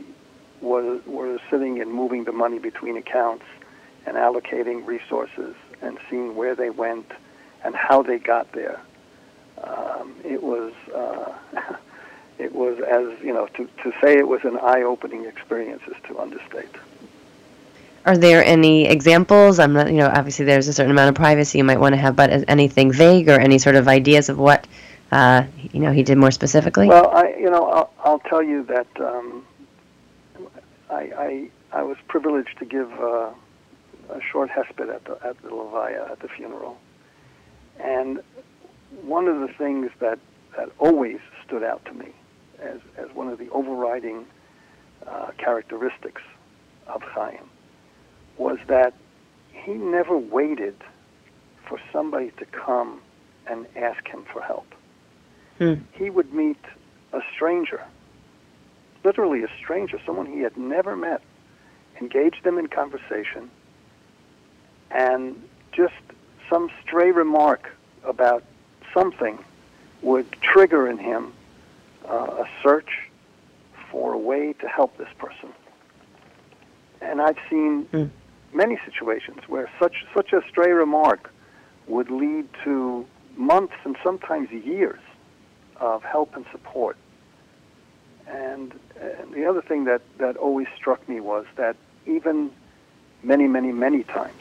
was 0.62 1.02
were 1.06 1.40
sitting 1.50 1.82
and 1.82 1.92
moving 1.92 2.24
the 2.24 2.32
money 2.32 2.60
between 2.60 2.98
accounts 2.98 3.46
and 4.06 4.16
allocating 4.16 4.86
resources 4.86 5.56
and 5.82 5.98
seeing 6.10 6.36
where 6.36 6.56
they 6.56 6.70
went 6.70 7.12
and 7.64 7.76
how 7.76 8.02
they 8.02 8.18
got 8.18 8.52
there. 8.54 8.80
Um, 9.64 10.16
it 10.24 10.42
was 10.42 10.74
uh, 10.96 11.34
it 12.40 12.54
was 12.54 12.80
as 12.80 13.24
you 13.24 13.34
know 13.34 13.48
to, 13.48 13.70
to 13.84 13.92
say 14.02 14.18
it 14.18 14.28
was 14.28 14.44
an 14.44 14.58
eye-opening 14.58 15.26
experience 15.26 15.82
is 15.88 15.96
to 16.08 16.18
understate. 16.20 16.76
Are 18.06 18.18
there 18.18 18.42
any 18.42 18.86
examples? 18.88 19.60
I'm 19.60 19.74
not, 19.74 19.88
you 19.92 19.98
know, 19.98 20.08
obviously 20.08 20.46
there's 20.46 20.70
a 20.70 20.74
certain 20.74 20.92
amount 20.92 21.10
of 21.10 21.16
privacy 21.16 21.58
you 21.58 21.66
might 21.66 21.80
want 21.80 21.92
to 21.92 21.98
have, 21.98 22.16
but 22.16 22.46
anything 22.48 22.90
vague 22.90 23.28
or 23.28 23.38
any 23.38 23.58
sort 23.58 23.76
of 23.76 23.90
ideas 23.90 24.30
of 24.30 24.38
what, 24.38 24.66
uh, 25.12 25.44
you 25.74 25.82
know, 25.82 25.92
he 25.92 26.04
did 26.04 26.18
more 26.18 26.32
specifically? 26.32 26.88
Well, 26.88 27.10
I, 27.10 27.36
you 27.38 27.50
know, 27.50 27.70
I'll, 27.70 27.94
I'll 28.06 28.20
tell 28.20 28.42
you 28.42 28.64
that 28.64 28.88
um, 29.02 29.46
I, 30.90 30.96
I, 30.96 31.50
I 31.74 31.84
was 31.84 31.98
privileged 32.08 32.58
to 32.60 32.66
give 32.66 32.90
uh, 32.94 33.32
a 34.10 34.22
short 34.32 34.52
hesped 34.52 34.90
at 34.90 35.04
the, 35.04 35.20
at 35.28 35.42
the 35.42 35.50
Levaya, 35.50 36.10
at 36.10 36.22
the 36.22 36.30
funeral. 36.30 36.78
And 37.78 38.22
one 39.02 39.28
of 39.28 39.42
the 39.42 39.50
things 39.50 39.92
that, 40.00 40.18
that 40.56 40.72
always 40.80 41.20
stood 41.46 41.64
out 41.64 41.84
to 41.84 41.94
me 41.94 42.14
as, 42.62 42.80
as 42.98 43.14
one 43.14 43.28
of 43.28 43.40
the 43.40 43.50
overriding 43.50 44.26
uh, 45.06 45.32
characteristics 45.38 46.22
of 46.88 47.02
Chaim 47.02 47.50
was 48.38 48.58
that 48.68 48.94
he 49.52 49.74
never 49.74 50.18
waited 50.18 50.76
for 51.68 51.80
somebody 51.92 52.32
to 52.38 52.46
come 52.46 53.02
and 53.48 53.66
ask 53.76 54.08
him 54.08 54.24
for 54.32 54.42
help. 54.42 54.68
Hmm. 55.58 55.76
He 55.94 56.10
would 56.10 56.34
meet 56.34 56.60
a 57.14 57.22
stranger, 57.34 57.84
literally 59.04 59.44
a 59.44 59.50
stranger, 59.58 60.00
someone 60.06 60.26
he 60.26 60.42
had 60.42 60.58
never 60.58 60.96
met, 60.96 61.22
engage 62.00 62.42
them 62.44 62.58
in 62.58 62.68
conversation, 62.68 63.50
and 64.92 65.42
just 65.72 65.96
some 66.50 66.70
stray 66.84 67.12
remark 67.12 67.72
about 68.04 68.44
something 68.94 69.38
would 70.02 70.32
trigger 70.42 70.88
in 70.88 70.98
him 70.98 71.34
uh, 72.10 72.44
a 72.44 72.50
search 72.64 73.10
for 73.92 74.14
a 74.14 74.18
way 74.18 74.54
to 74.54 74.68
help 74.68 74.98
this 74.98 75.10
person. 75.18 75.50
And 77.02 77.22
I've 77.22 77.38
seen 77.50 77.86
mm. 77.94 78.10
many 78.54 78.80
situations 78.86 79.40
where 79.48 79.70
such 79.80 80.06
such 80.14 80.34
a 80.34 80.42
stray 80.50 80.72
remark 80.72 81.32
would 81.88 82.10
lead 82.10 82.48
to 82.64 83.06
months 83.36 83.76
and 83.84 83.96
sometimes 84.04 84.52
years 84.52 85.00
of 85.78 86.04
help 86.04 86.36
and 86.36 86.46
support. 86.52 86.98
And, 88.28 88.74
and 89.00 89.34
the 89.34 89.46
other 89.46 89.62
thing 89.62 89.86
that, 89.86 90.02
that 90.18 90.36
always 90.38 90.68
struck 90.76 91.08
me 91.08 91.20
was 91.20 91.46
that 91.56 91.78
even 92.06 92.52
many, 93.24 93.48
many, 93.48 93.72
many 93.72 94.04
times, 94.04 94.40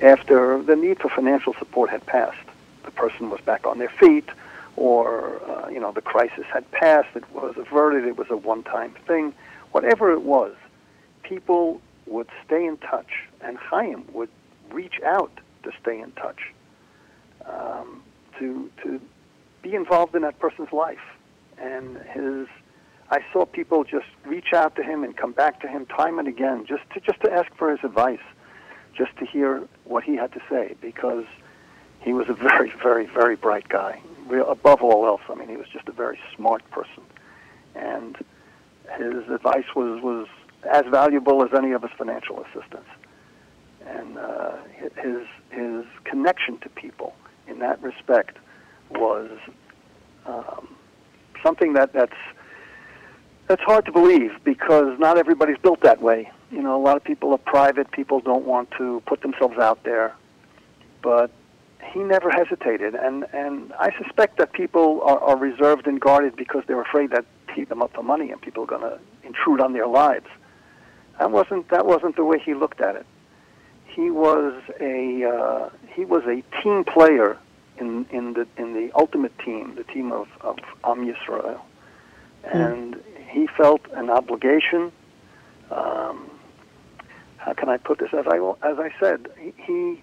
after 0.00 0.62
the 0.62 0.76
need 0.76 1.00
for 1.00 1.08
financial 1.08 1.54
support 1.54 1.90
had 1.90 2.04
passed. 2.06 2.38
The 2.84 2.90
person 2.92 3.30
was 3.30 3.40
back 3.40 3.66
on 3.66 3.78
their 3.78 3.88
feet, 3.88 4.28
or 4.76 5.40
uh, 5.48 5.68
you 5.68 5.80
know 5.80 5.92
the 5.92 6.00
crisis 6.00 6.44
had 6.52 6.70
passed. 6.70 7.08
It 7.14 7.24
was 7.32 7.54
averted. 7.56 8.04
It 8.04 8.16
was 8.16 8.28
a 8.30 8.36
one-time 8.36 8.94
thing. 9.06 9.34
Whatever 9.72 10.12
it 10.12 10.22
was, 10.22 10.54
people 11.22 11.80
would 12.06 12.28
stay 12.44 12.64
in 12.64 12.76
touch, 12.78 13.24
and 13.40 13.58
Chaim 13.58 14.04
would 14.12 14.30
reach 14.70 15.00
out 15.04 15.32
to 15.64 15.72
stay 15.80 16.00
in 16.00 16.12
touch, 16.12 16.52
um, 17.44 18.02
to 18.38 18.70
to 18.82 19.00
be 19.62 19.74
involved 19.74 20.14
in 20.14 20.22
that 20.22 20.38
person's 20.38 20.72
life. 20.72 20.98
And 21.58 21.96
his, 22.12 22.46
I 23.10 23.20
saw 23.32 23.46
people 23.46 23.82
just 23.82 24.06
reach 24.24 24.52
out 24.52 24.76
to 24.76 24.82
him 24.82 25.02
and 25.02 25.16
come 25.16 25.32
back 25.32 25.60
to 25.62 25.68
him 25.68 25.86
time 25.86 26.18
and 26.18 26.28
again, 26.28 26.66
just 26.66 26.82
to 26.90 27.00
just 27.00 27.20
to 27.22 27.32
ask 27.32 27.54
for 27.56 27.70
his 27.70 27.80
advice 27.82 28.20
just 28.96 29.16
to 29.18 29.26
hear 29.26 29.62
what 29.84 30.04
he 30.04 30.16
had 30.16 30.32
to 30.32 30.40
say 30.48 30.74
because 30.80 31.24
he 32.00 32.12
was 32.12 32.28
a 32.28 32.34
very, 32.34 32.72
very, 32.82 33.06
very 33.06 33.36
bright 33.36 33.68
guy. 33.68 34.00
Real, 34.28 34.48
above 34.50 34.82
all 34.82 35.06
else, 35.06 35.20
I 35.28 35.34
mean, 35.34 35.48
he 35.48 35.56
was 35.56 35.68
just 35.72 35.88
a 35.88 35.92
very 35.92 36.18
smart 36.34 36.68
person, 36.70 37.02
and 37.74 38.16
his 38.96 39.28
advice 39.30 39.66
was 39.74 40.02
was 40.02 40.26
as 40.70 40.84
valuable 40.90 41.44
as 41.44 41.50
any 41.56 41.72
of 41.72 41.82
his 41.82 41.92
financial 41.96 42.42
assistance. 42.44 42.88
And 43.86 44.18
uh, 44.18 44.56
his 44.96 45.26
his 45.50 45.84
connection 46.04 46.58
to 46.58 46.68
people 46.68 47.14
in 47.46 47.60
that 47.60 47.80
respect 47.82 48.38
was 48.90 49.30
um, 50.26 50.76
something 51.42 51.74
that 51.74 51.92
that's 51.92 52.16
that's 53.46 53.62
hard 53.62 53.84
to 53.86 53.92
believe 53.92 54.32
because 54.44 54.98
not 54.98 55.18
everybody's 55.18 55.58
built 55.58 55.80
that 55.82 56.02
way. 56.02 56.30
You 56.50 56.62
know, 56.62 56.76
a 56.76 56.82
lot 56.82 56.96
of 56.96 57.04
people 57.04 57.32
are 57.32 57.38
private. 57.38 57.90
People 57.92 58.20
don't 58.20 58.44
want 58.44 58.70
to 58.78 59.02
put 59.06 59.22
themselves 59.22 59.58
out 59.58 59.84
there. 59.84 60.14
But 61.02 61.30
he 61.92 62.00
never 62.00 62.30
hesitated, 62.30 62.94
and 62.94 63.26
and 63.32 63.72
I 63.78 63.90
suspect 64.02 64.38
that 64.38 64.52
people 64.52 65.00
are, 65.02 65.18
are 65.18 65.36
reserved 65.36 65.86
and 65.86 66.00
guarded 66.00 66.36
because 66.36 66.62
they're 66.66 66.80
afraid 66.80 67.10
that 67.10 67.24
he 67.54 67.64
them 67.64 67.82
up 67.82 67.92
for 67.94 68.02
money 68.02 68.30
and 68.30 68.40
people 68.40 68.64
are 68.64 68.66
going 68.66 68.82
to 68.82 68.98
intrude 69.24 69.60
on 69.60 69.72
their 69.72 69.86
lives. 69.86 70.26
That 71.18 71.30
wasn't 71.30 71.68
that 71.70 71.86
wasn't 71.86 72.16
the 72.16 72.24
way 72.24 72.38
he 72.38 72.54
looked 72.54 72.80
at 72.80 72.96
it. 72.96 73.06
He 73.86 74.10
was 74.10 74.54
a 74.80 75.24
uh, 75.24 75.70
he 75.94 76.04
was 76.04 76.22
a 76.24 76.42
team 76.62 76.84
player 76.84 77.38
in 77.78 78.06
in 78.10 78.34
the 78.34 78.46
in 78.56 78.74
the 78.74 78.90
ultimate 78.94 79.36
team, 79.38 79.74
the 79.74 79.84
team 79.84 80.12
of 80.12 80.28
of 80.42 80.58
Am 80.84 81.06
Yisrael, 81.06 81.60
hmm. 82.44 82.56
and 82.56 82.94
mm. 82.94 83.00
he 83.30 83.46
felt 83.46 83.80
an 83.94 84.10
obligation. 84.10 84.92
Um, 85.70 86.30
how 87.38 87.54
can 87.54 87.68
I 87.68 87.76
put 87.78 87.98
this? 87.98 88.12
As 88.12 88.26
I 88.26 88.36
as 88.62 88.78
I 88.78 88.92
said, 89.00 89.28
he 89.56 90.02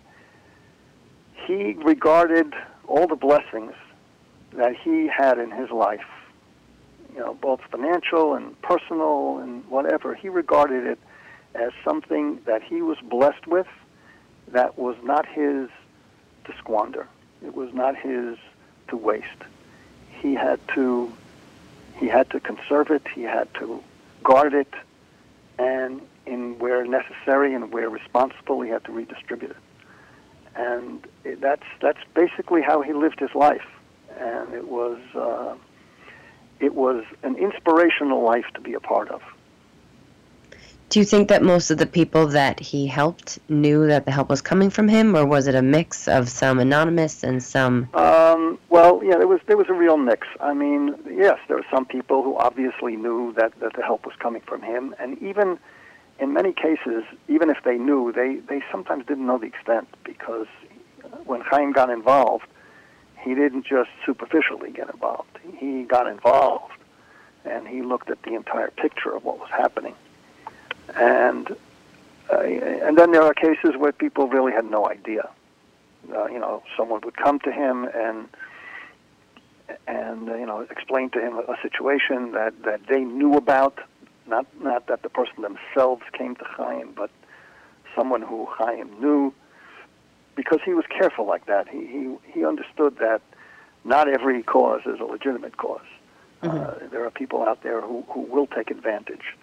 he 1.45 1.73
regarded 1.73 2.53
all 2.87 3.07
the 3.07 3.15
blessings 3.15 3.73
that 4.53 4.75
he 4.75 5.07
had 5.07 5.39
in 5.39 5.51
his 5.51 5.69
life, 5.71 6.05
you 7.13 7.19
know, 7.19 7.33
both 7.33 7.61
financial 7.71 8.35
and 8.35 8.59
personal 8.61 9.39
and 9.39 9.65
whatever. 9.67 10.13
He 10.13 10.29
regarded 10.29 10.85
it 10.85 10.99
as 11.55 11.71
something 11.83 12.39
that 12.45 12.63
he 12.63 12.81
was 12.81 12.97
blessed 13.03 13.47
with, 13.47 13.67
that 14.49 14.77
was 14.77 14.95
not 15.03 15.25
his 15.25 15.69
to 16.45 16.53
squander. 16.57 17.07
It 17.43 17.55
was 17.55 17.73
not 17.73 17.95
his 17.95 18.37
to 18.89 18.97
waste. 18.97 19.27
He 20.21 20.33
had 20.33 20.59
to 20.69 21.11
he 21.99 22.07
had 22.07 22.29
to 22.31 22.39
conserve 22.39 22.89
it. 22.89 23.03
He 23.13 23.21
had 23.21 23.53
to 23.55 23.81
guard 24.23 24.53
it, 24.53 24.73
and 25.59 26.01
in 26.25 26.57
where 26.59 26.85
necessary 26.85 27.53
and 27.53 27.71
where 27.71 27.89
responsible, 27.89 28.61
he 28.61 28.69
had 28.69 28.83
to 28.85 28.91
redistribute 28.91 29.51
it. 29.51 29.57
And 30.55 31.05
that's 31.39 31.65
that's 31.81 31.99
basically 32.13 32.61
how 32.61 32.81
he 32.81 32.93
lived 32.93 33.19
his 33.19 33.33
life, 33.33 33.65
and 34.19 34.53
it 34.53 34.67
was 34.67 34.99
uh, 35.15 35.55
it 36.59 36.75
was 36.75 37.03
an 37.23 37.35
inspirational 37.37 38.23
life 38.23 38.45
to 38.53 38.61
be 38.61 38.73
a 38.73 38.79
part 38.79 39.09
of. 39.09 39.21
Do 40.93 40.99
you 40.99 41.05
think 41.05 41.29
that 41.29 41.41
most 41.41 41.71
of 41.71 41.79
the 41.79 41.87
people 41.87 42.27
that 42.27 42.59
he 42.59 42.85
helped 42.85 43.39
knew 43.49 43.87
that 43.87 44.05
the 44.05 44.11
help 44.11 44.29
was 44.29 44.43
coming 44.43 44.69
from 44.69 44.87
him, 44.87 45.15
or 45.15 45.25
was 45.25 45.47
it 45.47 45.55
a 45.55 45.61
mix 45.63 46.07
of 46.07 46.29
some 46.29 46.59
anonymous 46.59 47.23
and 47.23 47.41
some? 47.41 47.89
Um, 47.95 48.59
well, 48.69 49.01
yeah, 49.03 49.17
there 49.17 49.27
was 49.27 49.39
there 49.47 49.57
was 49.57 49.69
a 49.69 49.73
real 49.73 49.97
mix. 49.97 50.27
I 50.39 50.53
mean, 50.53 50.95
yes, 51.09 51.39
there 51.47 51.57
were 51.57 51.65
some 51.73 51.85
people 51.85 52.21
who 52.21 52.37
obviously 52.37 52.95
knew 52.95 53.33
that 53.33 53.59
that 53.59 53.73
the 53.75 53.81
help 53.81 54.05
was 54.05 54.13
coming 54.19 54.43
from 54.45 54.61
him, 54.61 54.93
and 54.99 55.17
even 55.19 55.57
in 56.23 56.33
many 56.33 56.53
cases, 56.53 57.03
even 57.27 57.49
if 57.49 57.57
they 57.63 57.77
knew, 57.77 58.11
they 58.11 58.35
they 58.35 58.61
sometimes 58.71 59.05
didn't 59.05 59.25
know 59.25 59.37
the 59.37 59.47
extent 59.47 59.87
because 60.03 60.47
when 61.25 61.41
Chaim 61.41 61.71
got 61.73 61.89
involved, 61.89 62.45
he 63.19 63.35
didn't 63.35 63.65
just 63.65 63.89
superficially 64.05 64.71
get 64.71 64.89
involved. 64.89 65.37
He 65.57 65.83
got 65.83 66.07
involved, 66.07 66.73
and 67.45 67.67
he 67.67 67.81
looked 67.81 68.09
at 68.09 68.21
the 68.23 68.33
entire 68.33 68.71
picture 68.71 69.15
of 69.15 69.23
what 69.23 69.39
was 69.39 69.49
happening 69.49 69.95
and 70.95 71.55
uh, 72.31 72.39
and 72.39 72.97
then 72.97 73.11
there 73.11 73.21
are 73.23 73.33
cases 73.33 73.75
where 73.77 73.91
people 73.91 74.27
really 74.27 74.53
had 74.53 74.69
no 74.69 74.87
idea. 74.87 75.29
Uh, 76.13 76.25
you 76.27 76.39
know, 76.39 76.63
someone 76.77 77.01
would 77.03 77.17
come 77.17 77.39
to 77.39 77.51
him 77.51 77.85
and 77.93 78.27
and 79.87 80.29
uh, 80.29 80.35
you 80.35 80.45
know 80.45 80.61
explain 80.69 81.09
to 81.11 81.19
him 81.19 81.37
a, 81.37 81.55
situation 81.61 82.31
that 82.31 82.53
that 82.63 82.81
they 82.87 83.01
knew 83.01 83.35
about, 83.35 83.79
not 84.27 84.45
not 84.61 84.87
that 84.87 85.03
the 85.03 85.09
person 85.09 85.41
themselves 85.41 86.03
came 86.17 86.35
to 86.35 86.45
Chaim, 86.45 86.93
but 86.95 87.11
someone 87.95 88.21
who 88.21 88.47
Chaim 88.49 88.89
knew, 88.99 89.33
because 90.35 90.59
he 90.65 90.73
was 90.73 90.85
careful 90.89 91.25
like 91.25 91.45
that. 91.45 91.67
He 91.67 91.85
he 91.87 92.15
he 92.31 92.45
understood 92.45 92.97
that 92.97 93.21
not 93.83 94.07
every 94.07 94.43
cause 94.43 94.81
is 94.85 94.99
a 94.99 95.05
legitimate 95.05 95.57
cause. 95.57 95.81
Mm-hmm. 96.41 96.57
Uh, 96.57 96.89
there 96.89 97.05
are 97.05 97.11
people 97.11 97.43
out 97.43 97.63
there 97.63 97.81
who 97.81 98.03
who 98.09 98.21
will 98.21 98.47
take 98.47 98.71
advantage 98.71 99.35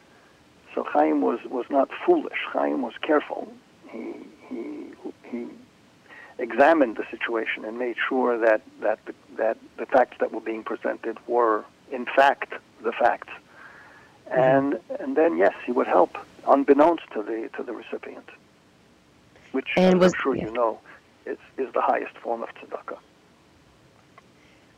so 0.75 0.85
Chaim 0.85 1.21
was, 1.21 1.41
was 1.51 1.67
not 1.71 1.89
foolish. 2.07 2.39
Chaim 2.53 2.83
was 2.83 2.95
careful. 3.03 3.53
He, 3.91 4.15
he, 4.49 4.87
he 5.25 5.47
examined 6.39 6.97
the 6.97 7.05
situation 7.11 7.65
and 7.65 7.79
made 7.79 7.97
sure 8.09 8.39
that, 8.39 8.63
that, 8.81 9.01
the, 9.07 9.15
that 9.37 9.59
the 9.79 9.87
facts 9.87 10.17
that 10.21 10.33
were 10.33 10.41
being 10.41 10.63
presented 10.63 11.19
were, 11.27 11.65
in 11.91 12.07
fact, 12.07 12.55
the 12.83 12.93
facts. 12.93 13.33
Mm-hmm. 14.31 14.41
And, 14.41 14.81
and 15.01 15.17
then, 15.17 15.37
yes, 15.37 15.55
he 15.65 15.73
would 15.73 15.87
help, 15.87 16.17
unbeknownst 16.47 17.05
to 17.13 17.23
the, 17.23 17.51
to 17.57 17.63
the 17.63 17.73
recipient, 17.73 18.29
which 19.53 19.69
and 19.77 19.99
was, 20.01 20.15
I'm 20.15 20.21
sure 20.21 20.37
yeah. 20.37 20.47
you 20.47 20.53
know 20.53 20.79
is, 21.27 21.39
is 21.59 21.73
the 21.73 21.81
highest 21.81 22.17
form 22.19 22.43
of 22.43 22.49
tzedakah. 22.55 22.99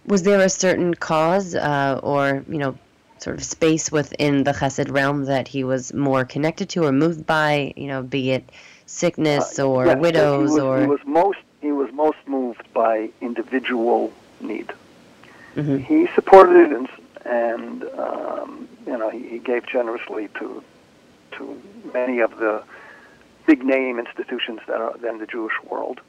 Was 0.06 0.22
there 0.24 0.40
a 0.40 0.48
certain 0.48 0.94
cause 0.94 1.54
uh, 1.54 2.00
or, 2.02 2.44
you 2.48 2.58
know, 2.58 2.76
sort 3.18 3.36
of 3.36 3.44
space 3.44 3.92
within 3.92 4.42
the 4.42 4.52
chesed 4.52 4.90
realm 4.90 5.26
that 5.26 5.46
he 5.46 5.62
was 5.62 5.94
more 5.94 6.24
connected 6.24 6.68
to 6.70 6.84
or 6.84 6.90
moved 6.90 7.24
by, 7.24 7.72
you 7.76 7.86
know, 7.86 8.02
be 8.02 8.32
it 8.32 8.50
sickness 8.86 9.58
uh, 9.58 9.68
or 9.68 9.86
yes, 9.86 9.98
widows 9.98 10.50
he 10.50 10.54
was, 10.54 10.62
or 10.62 10.80
he 10.80 10.86
was 10.86 11.00
most 11.06 11.38
he 11.60 11.70
was 11.70 11.92
most 11.92 12.18
moved 12.26 12.66
by 12.74 13.08
individual 13.20 14.12
need. 14.40 14.72
Mm-hmm. 15.54 15.78
He 15.78 16.08
supported 16.14 16.56
it 16.56 16.72
and, 16.72 16.88
and 17.24 17.84
um, 17.96 18.61
you 18.86 18.96
know 18.96 19.10
he, 19.10 19.28
he 19.28 19.38
gave 19.38 19.66
generously 19.66 20.28
to 20.38 20.62
to 21.32 21.62
many 21.92 22.20
of 22.20 22.38
the 22.38 22.62
big 23.46 23.64
name 23.64 23.98
institutions 23.98 24.60
that 24.66 24.80
are 24.80 24.96
the 24.98 25.26
Jewish 25.26 25.54
world. 25.68 26.00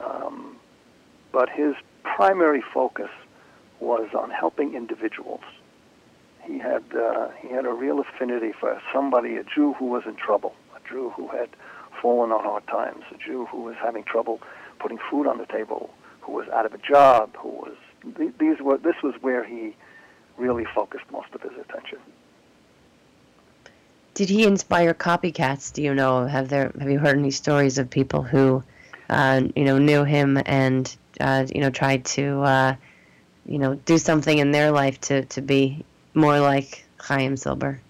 Um, 0.00 0.56
but 1.32 1.48
his 1.48 1.74
primary 2.02 2.62
focus 2.74 3.10
was 3.78 4.08
on 4.14 4.30
helping 4.30 4.74
individuals 4.74 5.42
he 6.46 6.58
had 6.58 6.84
uh, 6.94 7.28
he 7.40 7.48
had 7.48 7.66
a 7.66 7.72
real 7.72 8.00
affinity 8.00 8.52
for 8.52 8.80
somebody, 8.92 9.36
a 9.36 9.44
Jew 9.44 9.74
who 9.74 9.86
was 9.86 10.04
in 10.06 10.14
trouble, 10.14 10.54
a 10.74 10.88
Jew 10.88 11.10
who 11.16 11.28
had 11.28 11.48
fallen 12.00 12.30
on 12.30 12.44
hard 12.44 12.66
times, 12.66 13.04
a 13.12 13.18
Jew 13.18 13.46
who 13.46 13.62
was 13.62 13.74
having 13.76 14.04
trouble 14.04 14.40
putting 14.78 14.98
food 15.10 15.26
on 15.26 15.38
the 15.38 15.46
table, 15.46 15.90
who 16.20 16.32
was 16.32 16.48
out 16.48 16.66
of 16.66 16.74
a 16.74 16.78
job, 16.78 17.36
who 17.36 17.48
was 17.48 17.76
these 18.38 18.60
were 18.60 18.78
this 18.78 19.02
was 19.02 19.14
where 19.20 19.44
he 19.44 19.74
really 20.38 20.64
focused 20.74 21.04
most 21.10 21.28
of 21.34 21.42
his 21.42 21.52
attention. 21.52 21.98
Did 24.14 24.28
he 24.30 24.44
inspire 24.44 24.94
copycats? 24.94 25.72
Do 25.72 25.82
you 25.82 25.94
know? 25.94 26.26
Have 26.26 26.48
there 26.48 26.72
have 26.78 26.90
you 26.90 26.98
heard 26.98 27.18
any 27.18 27.30
stories 27.30 27.76
of 27.76 27.90
people 27.90 28.22
who, 28.22 28.62
uh, 29.10 29.42
you 29.54 29.64
know, 29.64 29.78
knew 29.78 30.04
him 30.04 30.40
and 30.46 30.94
uh, 31.20 31.46
you 31.54 31.60
know 31.60 31.70
tried 31.70 32.04
to, 32.06 32.40
uh, 32.40 32.76
you 33.44 33.58
know, 33.58 33.74
do 33.74 33.98
something 33.98 34.38
in 34.38 34.52
their 34.52 34.70
life 34.70 35.00
to 35.02 35.26
to 35.26 35.42
be 35.42 35.84
more 36.14 36.40
like 36.40 36.86
Chaim 36.98 37.36
Silber? 37.36 37.80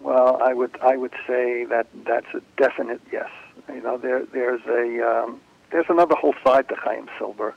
Well, 0.00 0.42
I 0.42 0.52
would 0.52 0.76
I 0.82 0.96
would 0.96 1.14
say 1.26 1.64
that 1.64 1.86
that's 2.04 2.26
a 2.34 2.40
definite 2.56 3.00
yes. 3.12 3.30
You 3.68 3.82
know, 3.82 3.96
there 3.96 4.26
there's 4.26 4.60
a 4.66 5.00
um, 5.08 5.40
there's 5.70 5.86
another 5.88 6.14
whole 6.14 6.34
side 6.44 6.68
to 6.68 6.74
Chaim 6.74 7.08
Silber, 7.18 7.54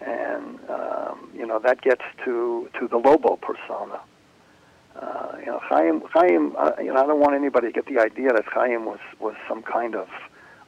and 0.00 0.58
um, 0.68 1.30
you 1.34 1.46
know 1.46 1.58
that 1.58 1.82
gets 1.82 2.02
to 2.24 2.68
to 2.78 2.88
the 2.88 2.96
Lobo 2.96 3.36
persona. 3.36 4.00
Uh, 4.96 5.36
you 5.38 5.46
know, 5.46 5.60
Chaim 5.62 6.02
Chaim. 6.12 6.54
Uh, 6.56 6.72
you 6.78 6.92
know, 6.92 7.02
I 7.02 7.06
don't 7.06 7.20
want 7.20 7.34
anybody 7.34 7.68
to 7.68 7.72
get 7.72 7.86
the 7.86 8.00
idea 8.00 8.32
that 8.32 8.44
Chaim 8.46 8.84
was 8.84 9.00
was 9.18 9.34
some 9.48 9.62
kind 9.62 9.94
of 9.94 10.08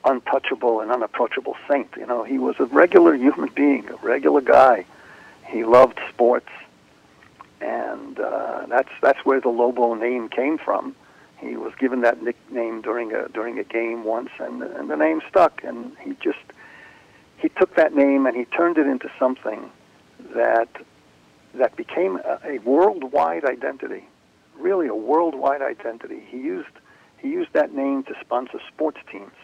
untouchable 0.04 0.80
and 0.80 0.90
unapproachable 0.90 1.56
saint. 1.68 1.88
You 1.96 2.06
know, 2.06 2.24
he 2.24 2.38
was 2.38 2.56
a 2.58 2.64
regular 2.66 3.14
human 3.14 3.50
being, 3.54 3.88
a 3.88 3.96
regular 3.96 4.40
guy. 4.40 4.84
He 5.46 5.64
loved 5.64 6.00
sports 6.08 6.48
and 7.62 8.18
uh, 8.18 8.66
that's 8.68 8.88
that's 9.00 9.24
where 9.24 9.40
the 9.40 9.48
Lobo 9.48 9.94
name 9.94 10.28
came 10.28 10.58
from. 10.58 10.94
He 11.38 11.56
was 11.56 11.72
given 11.76 12.02
that 12.02 12.22
nickname 12.22 12.82
during 12.82 13.12
a 13.12 13.28
during 13.28 13.58
a 13.58 13.64
game 13.64 14.04
once, 14.04 14.30
and 14.38 14.62
and 14.62 14.90
the 14.90 14.96
name 14.96 15.22
stuck. 15.28 15.62
And 15.64 15.96
he 16.00 16.16
just 16.20 16.38
he 17.42 17.48
took 17.48 17.74
that 17.74 17.92
name 17.92 18.24
and 18.26 18.36
he 18.36 18.44
turned 18.44 18.78
it 18.78 18.86
into 18.86 19.10
something 19.18 19.68
that 20.34 20.68
that 21.54 21.76
became 21.76 22.16
a, 22.16 22.38
a 22.44 22.58
worldwide 22.60 23.44
identity, 23.44 24.08
really 24.56 24.86
a 24.86 24.94
worldwide 24.94 25.60
identity. 25.60 26.22
He 26.28 26.38
used 26.38 26.70
he 27.18 27.28
used 27.28 27.52
that 27.52 27.74
name 27.74 28.04
to 28.04 28.14
sponsor 28.20 28.60
sports 28.72 28.98
teams, 29.10 29.34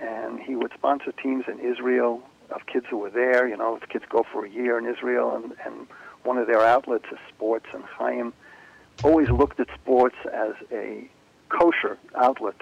and 0.00 0.40
he 0.40 0.56
would 0.56 0.72
sponsor 0.74 1.12
teams 1.12 1.44
in 1.46 1.60
Israel 1.60 2.22
of 2.50 2.66
kids 2.66 2.86
who 2.90 2.98
were 2.98 3.10
there. 3.10 3.48
You 3.48 3.56
know, 3.56 3.76
if 3.76 3.88
kids 3.88 4.04
go 4.08 4.26
for 4.30 4.44
a 4.44 4.50
year 4.50 4.76
in 4.76 4.84
Israel 4.86 5.34
and 5.36 5.54
and 5.64 5.86
one 6.24 6.38
of 6.38 6.48
their 6.48 6.66
outlets 6.66 7.06
is 7.12 7.18
sports, 7.28 7.66
and 7.72 7.84
Chaim 7.84 8.32
always 9.04 9.30
looked 9.30 9.60
at 9.60 9.68
sports 9.80 10.16
as 10.32 10.54
a 10.72 11.08
kosher 11.48 11.96
outlet 12.16 12.60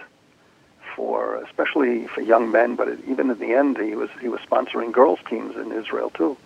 for, 0.98 1.36
especially 1.36 2.08
for 2.08 2.20
young 2.20 2.50
men. 2.50 2.74
But 2.74 2.88
it, 2.88 2.98
even 3.06 3.30
in 3.30 3.38
the 3.38 3.52
end, 3.54 3.78
he 3.78 3.94
was 3.94 4.10
he 4.20 4.28
was 4.28 4.40
sponsoring 4.40 4.90
girls' 4.92 5.20
teams 5.30 5.56
in 5.56 5.72
Israel 5.72 6.10
too. 6.10 6.36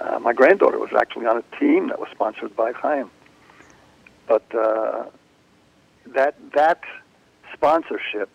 Uh, 0.00 0.18
my 0.20 0.34
granddaughter 0.34 0.78
was 0.78 0.90
actually 0.92 1.26
on 1.26 1.38
a 1.38 1.58
team 1.58 1.88
that 1.88 1.98
was 1.98 2.10
sponsored 2.10 2.54
by 2.54 2.72
Chaim. 2.72 3.10
But 4.28 4.44
uh, 4.54 5.06
that 6.18 6.34
that 6.52 6.82
sponsorship 7.54 8.28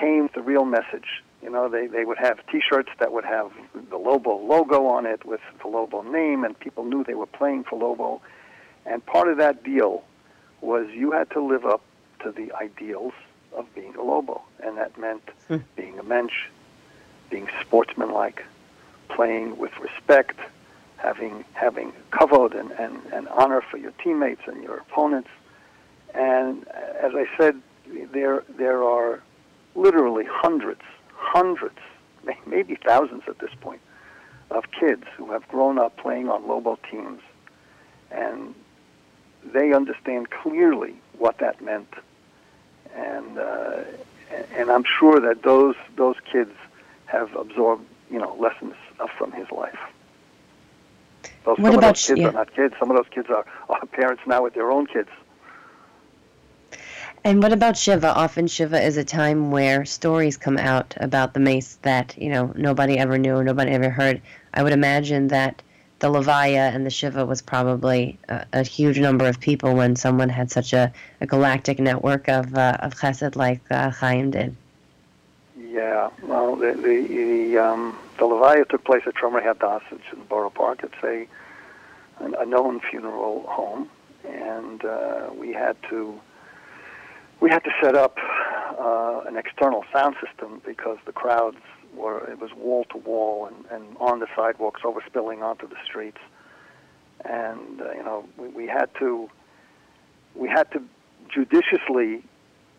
came 0.00 0.22
with 0.24 0.34
the 0.34 0.42
real 0.42 0.64
message 0.64 1.22
you 1.42 1.50
know, 1.52 1.68
they, 1.68 1.86
they 1.86 2.04
would 2.04 2.18
have 2.18 2.44
T-shirts 2.50 2.90
that 2.98 3.12
would 3.12 3.24
have 3.24 3.52
the 3.90 3.96
Lobo 3.96 4.36
logo 4.36 4.86
on 4.86 5.06
it 5.06 5.24
with 5.24 5.40
the 5.62 5.68
Lobo 5.68 6.02
name, 6.02 6.42
and 6.42 6.58
people 6.58 6.84
knew 6.84 7.04
they 7.04 7.14
were 7.14 7.26
playing 7.26 7.62
for 7.62 7.78
Lobo. 7.78 8.20
And 8.84 9.04
part 9.06 9.28
of 9.28 9.36
that 9.38 9.62
deal 9.62 10.02
was 10.60 10.88
you 10.90 11.12
had 11.12 11.30
to 11.30 11.40
live 11.40 11.64
up 11.64 11.82
to 12.24 12.32
the 12.32 12.52
ideals 12.52 13.12
of 13.56 13.66
being 13.74 13.94
a 13.96 14.02
Lobo, 14.02 14.42
and 14.62 14.76
that 14.76 14.96
meant 14.98 15.22
hmm. 15.48 15.58
being 15.74 15.98
a 15.98 16.02
mensch, 16.02 16.48
being 17.30 17.48
sportsmanlike, 17.60 18.44
playing 19.08 19.56
with 19.58 19.76
respect, 19.78 20.38
having 20.96 21.44
having 21.54 21.92
kavod 22.12 22.58
and, 22.58 22.70
and, 22.72 23.00
and 23.12 23.28
honor 23.28 23.60
for 23.60 23.78
your 23.78 23.92
teammates 24.02 24.42
and 24.46 24.62
your 24.62 24.76
opponents. 24.76 25.30
And 26.14 26.66
as 26.68 27.12
I 27.14 27.26
said, 27.36 27.60
there 28.12 28.44
there 28.56 28.84
are 28.84 29.22
literally 29.74 30.24
hundreds 30.28 30.82
hundreds, 31.16 31.78
maybe 32.46 32.76
thousands 32.76 33.22
at 33.26 33.38
this 33.38 33.50
point, 33.60 33.80
of 34.50 34.64
kids 34.70 35.04
who 35.16 35.32
have 35.32 35.46
grown 35.48 35.78
up 35.78 35.96
playing 35.96 36.28
on 36.28 36.46
Lobo 36.46 36.78
teams, 36.90 37.20
and 38.10 38.54
they 39.44 39.72
understand 39.72 40.30
clearly 40.30 40.94
what 41.18 41.38
that 41.38 41.60
meant. 41.60 41.92
And 42.96 43.38
uh, 43.38 43.84
and 44.56 44.70
I'm 44.70 44.84
sure 44.84 45.20
that 45.20 45.42
those 45.42 45.74
those 45.96 46.16
kids 46.30 46.52
have 47.06 47.34
absorbed 47.36 47.84
you 48.10 48.18
know 48.18 48.34
lessons 48.40 48.74
from 49.18 49.32
his 49.32 49.50
life. 49.50 49.78
Those, 51.44 51.58
what 51.58 51.72
some 51.72 51.78
about 51.78 51.90
of 51.90 51.94
those 51.94 52.06
kids 52.06 52.20
yeah. 52.20 52.28
are 52.28 52.32
not 52.32 52.54
kids. 52.54 52.74
Some 52.78 52.90
of 52.90 52.96
those 52.96 53.08
kids 53.10 53.28
are, 53.30 53.44
are 53.68 53.86
parents 53.86 54.22
now 54.26 54.42
with 54.42 54.54
their 54.54 54.70
own 54.70 54.86
kids. 54.86 55.10
And 57.24 57.42
what 57.42 57.52
about 57.52 57.76
Shiva? 57.76 58.14
Often 58.14 58.46
Shiva 58.46 58.80
is 58.80 58.96
a 58.96 59.04
time 59.04 59.50
where 59.50 59.84
stories 59.84 60.36
come 60.36 60.58
out 60.58 60.94
about 60.98 61.34
the 61.34 61.40
mace 61.40 61.74
that, 61.82 62.16
you 62.16 62.30
know, 62.30 62.52
nobody 62.56 62.98
ever 62.98 63.18
knew, 63.18 63.42
nobody 63.42 63.72
ever 63.72 63.90
heard. 63.90 64.20
I 64.54 64.62
would 64.62 64.72
imagine 64.72 65.28
that 65.28 65.60
the 65.98 66.08
Levaya 66.08 66.74
and 66.74 66.84
the 66.84 66.90
Shiva 66.90 67.24
was 67.24 67.40
probably 67.40 68.18
a, 68.28 68.44
a 68.52 68.62
huge 68.62 68.98
number 68.98 69.26
of 69.26 69.40
people 69.40 69.74
when 69.74 69.96
someone 69.96 70.28
had 70.28 70.50
such 70.50 70.72
a, 70.72 70.92
a 71.20 71.26
galactic 71.26 71.78
network 71.78 72.28
of, 72.28 72.54
uh, 72.54 72.76
of 72.80 72.94
chesed 72.94 73.36
like 73.36 73.60
uh, 73.70 73.90
Chaim 73.90 74.30
did. 74.30 74.54
Yeah, 75.58 76.10
well, 76.22 76.56
the 76.56 76.72
the 76.72 77.06
the, 77.06 77.58
um, 77.58 77.98
the 78.18 78.24
Levaya 78.24 78.68
took 78.68 78.84
place 78.84 79.02
at 79.06 79.14
Shomrei 79.14 79.44
Hadas, 79.44 79.82
it's 79.90 80.02
in 80.12 80.22
Borough 80.24 80.50
Park. 80.50 80.80
It's 80.82 81.02
a 81.04 81.26
a 82.20 82.46
known 82.46 82.80
funeral 82.80 83.44
home, 83.46 83.90
and 84.24 84.84
uh, 84.84 85.30
we 85.34 85.52
had 85.52 85.76
to 85.90 86.18
we 87.40 87.50
had 87.50 87.62
to 87.64 87.70
set 87.82 87.94
up 87.94 88.16
uh, 88.78 89.22
an 89.26 89.36
external 89.36 89.84
sound 89.92 90.16
system 90.24 90.62
because 90.64 90.98
the 91.04 91.12
crowds 91.12 91.58
were 91.96 92.30
it 92.30 92.40
was 92.40 92.50
wall 92.56 92.84
to 92.90 92.98
wall 92.98 93.46
and, 93.46 93.64
and 93.70 93.96
on 93.98 94.20
the 94.20 94.26
sidewalks 94.36 94.82
overspilling 94.82 95.42
onto 95.42 95.68
the 95.68 95.76
streets. 95.84 96.18
And 97.24 97.80
uh, 97.80 97.92
you 97.92 98.04
know 98.04 98.24
we, 98.36 98.48
we 98.48 98.66
had 98.66 98.88
to 98.98 99.28
we 100.34 100.48
had 100.48 100.70
to 100.72 100.82
judiciously 101.32 102.22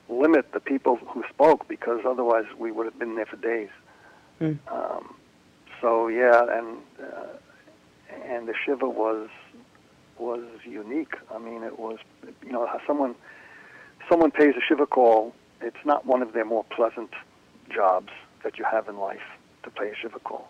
limit 0.09 0.53
the 0.53 0.59
people 0.59 0.97
who 1.07 1.23
spoke 1.29 1.67
because 1.67 2.01
otherwise 2.07 2.45
we 2.57 2.71
would 2.71 2.85
have 2.85 2.97
been 2.97 3.15
there 3.15 3.25
for 3.25 3.37
days. 3.37 3.69
Mm. 4.39 4.59
um, 4.71 5.15
so 5.81 6.07
yeah 6.07 6.45
and 6.57 6.77
uh, 7.01 7.27
and 8.25 8.47
the 8.47 8.53
shiva 8.65 8.87
was 8.87 9.29
was 10.19 10.43
unique. 10.63 11.15
I 11.33 11.39
mean 11.39 11.63
it 11.63 11.79
was 11.79 11.97
you 12.45 12.51
know 12.51 12.67
someone 12.85 13.15
someone 14.09 14.31
pays 14.31 14.53
a 14.55 14.61
shiva 14.61 14.85
call, 14.85 15.33
it's 15.61 15.83
not 15.85 16.05
one 16.05 16.21
of 16.21 16.33
their 16.33 16.45
more 16.45 16.63
pleasant 16.63 17.11
jobs 17.73 18.11
that 18.43 18.57
you 18.57 18.65
have 18.65 18.87
in 18.87 18.97
life 18.97 19.21
to 19.63 19.69
pay 19.69 19.89
a 19.89 19.95
shiva 19.95 20.19
call. 20.19 20.49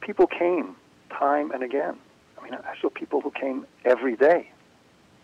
People 0.00 0.26
came 0.26 0.76
time 1.10 1.50
and 1.50 1.62
again. 1.62 1.96
I 2.38 2.44
mean, 2.44 2.54
I 2.54 2.74
saw 2.80 2.88
people 2.90 3.20
who 3.20 3.30
came 3.30 3.66
every 3.84 4.16
day 4.16 4.50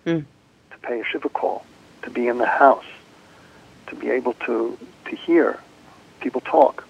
mm. 0.07 0.25
to 0.71 0.79
pay 0.79 1.01
a 1.01 1.05
shiva 1.05 1.29
call, 1.29 1.65
to 2.03 2.11
be 2.11 2.29
in 2.29 2.39
the 2.39 2.47
house, 2.47 2.85
to 3.89 3.95
be 3.95 4.11
able 4.11 4.35
to 4.47 4.79
to 5.07 5.17
hear 5.17 5.61
people 6.21 6.41
talk. 6.41 6.85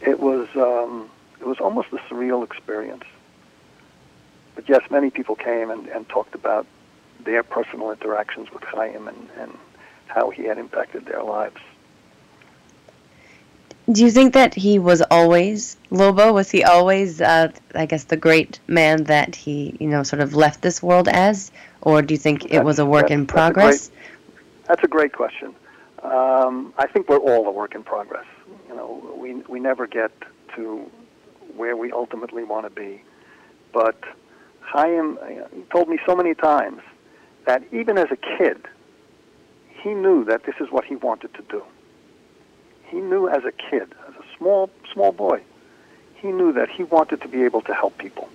It 0.00 0.20
was 0.20 0.48
um, 0.54 1.10
it 1.40 1.46
was 1.46 1.58
almost 1.58 1.88
a 1.92 1.96
surreal 1.96 2.44
experience. 2.44 3.04
But 4.54 4.68
yes, 4.68 4.82
many 4.90 5.10
people 5.10 5.36
came 5.36 5.70
and, 5.70 5.86
and 5.88 6.08
talked 6.08 6.34
about 6.34 6.66
their 7.24 7.42
personal 7.42 7.90
interactions 7.90 8.52
with 8.52 8.62
Chaim 8.62 9.08
and, 9.08 9.28
and 9.38 9.56
how 10.06 10.30
he 10.30 10.44
had 10.44 10.58
impacted 10.58 11.06
their 11.06 11.22
lives. 11.22 11.60
Do 13.90 14.04
you 14.04 14.10
think 14.10 14.34
that 14.34 14.54
he 14.54 14.78
was 14.78 15.02
always 15.10 15.76
Lobo? 15.90 16.32
Was 16.32 16.50
he 16.50 16.62
always, 16.62 17.20
uh, 17.20 17.50
I 17.74 17.86
guess, 17.86 18.04
the 18.04 18.16
great 18.16 18.60
man 18.68 19.04
that 19.04 19.34
he, 19.34 19.76
you 19.80 19.88
know, 19.88 20.02
sort 20.02 20.20
of 20.20 20.34
left 20.34 20.62
this 20.62 20.82
world 20.82 21.08
as, 21.08 21.50
or 21.82 22.02
do 22.02 22.14
you 22.14 22.18
think 22.18 22.42
that's, 22.42 22.54
it 22.54 22.64
was 22.64 22.78
a 22.78 22.86
work 22.86 23.10
in 23.10 23.26
progress? 23.26 23.88
That's 23.88 23.88
a 23.88 23.90
great, 23.90 24.68
that's 24.68 24.84
a 24.84 24.88
great 24.88 25.12
question. 25.12 25.54
Um, 26.02 26.72
I 26.78 26.86
think 26.86 27.08
we're 27.08 27.18
all 27.18 27.46
a 27.46 27.50
work 27.50 27.74
in 27.74 27.82
progress. 27.82 28.26
You 28.68 28.76
know, 28.76 29.14
we 29.16 29.34
we 29.48 29.58
never 29.60 29.86
get 29.86 30.12
to 30.56 30.88
where 31.56 31.76
we 31.76 31.90
ultimately 31.90 32.44
want 32.44 32.66
to 32.66 32.70
be, 32.70 33.02
but 33.72 33.98
Chaim 34.60 35.18
told 35.72 35.88
me 35.88 35.98
so 36.06 36.14
many 36.14 36.34
times 36.34 36.80
that 37.46 37.62
even 37.72 37.98
as 37.98 38.10
a 38.10 38.16
kid, 38.16 38.66
he 39.82 39.94
knew 39.94 40.24
that 40.24 40.44
this 40.44 40.54
is 40.60 40.70
what 40.70 40.84
he 40.84 40.96
wanted 40.96 41.34
to 41.34 41.42
do. 41.50 41.62
He 42.90 43.00
knew 43.00 43.28
as 43.28 43.44
a 43.44 43.52
kid, 43.52 43.94
as 44.08 44.14
a 44.14 44.36
small 44.36 44.70
small 44.92 45.12
boy, 45.12 45.42
he 46.14 46.28
knew 46.28 46.52
that 46.52 46.68
he 46.68 46.82
wanted 46.82 47.20
to 47.22 47.28
be 47.28 47.44
able 47.44 47.62
to 47.62 47.74
help 47.74 47.96
people. 47.98 48.28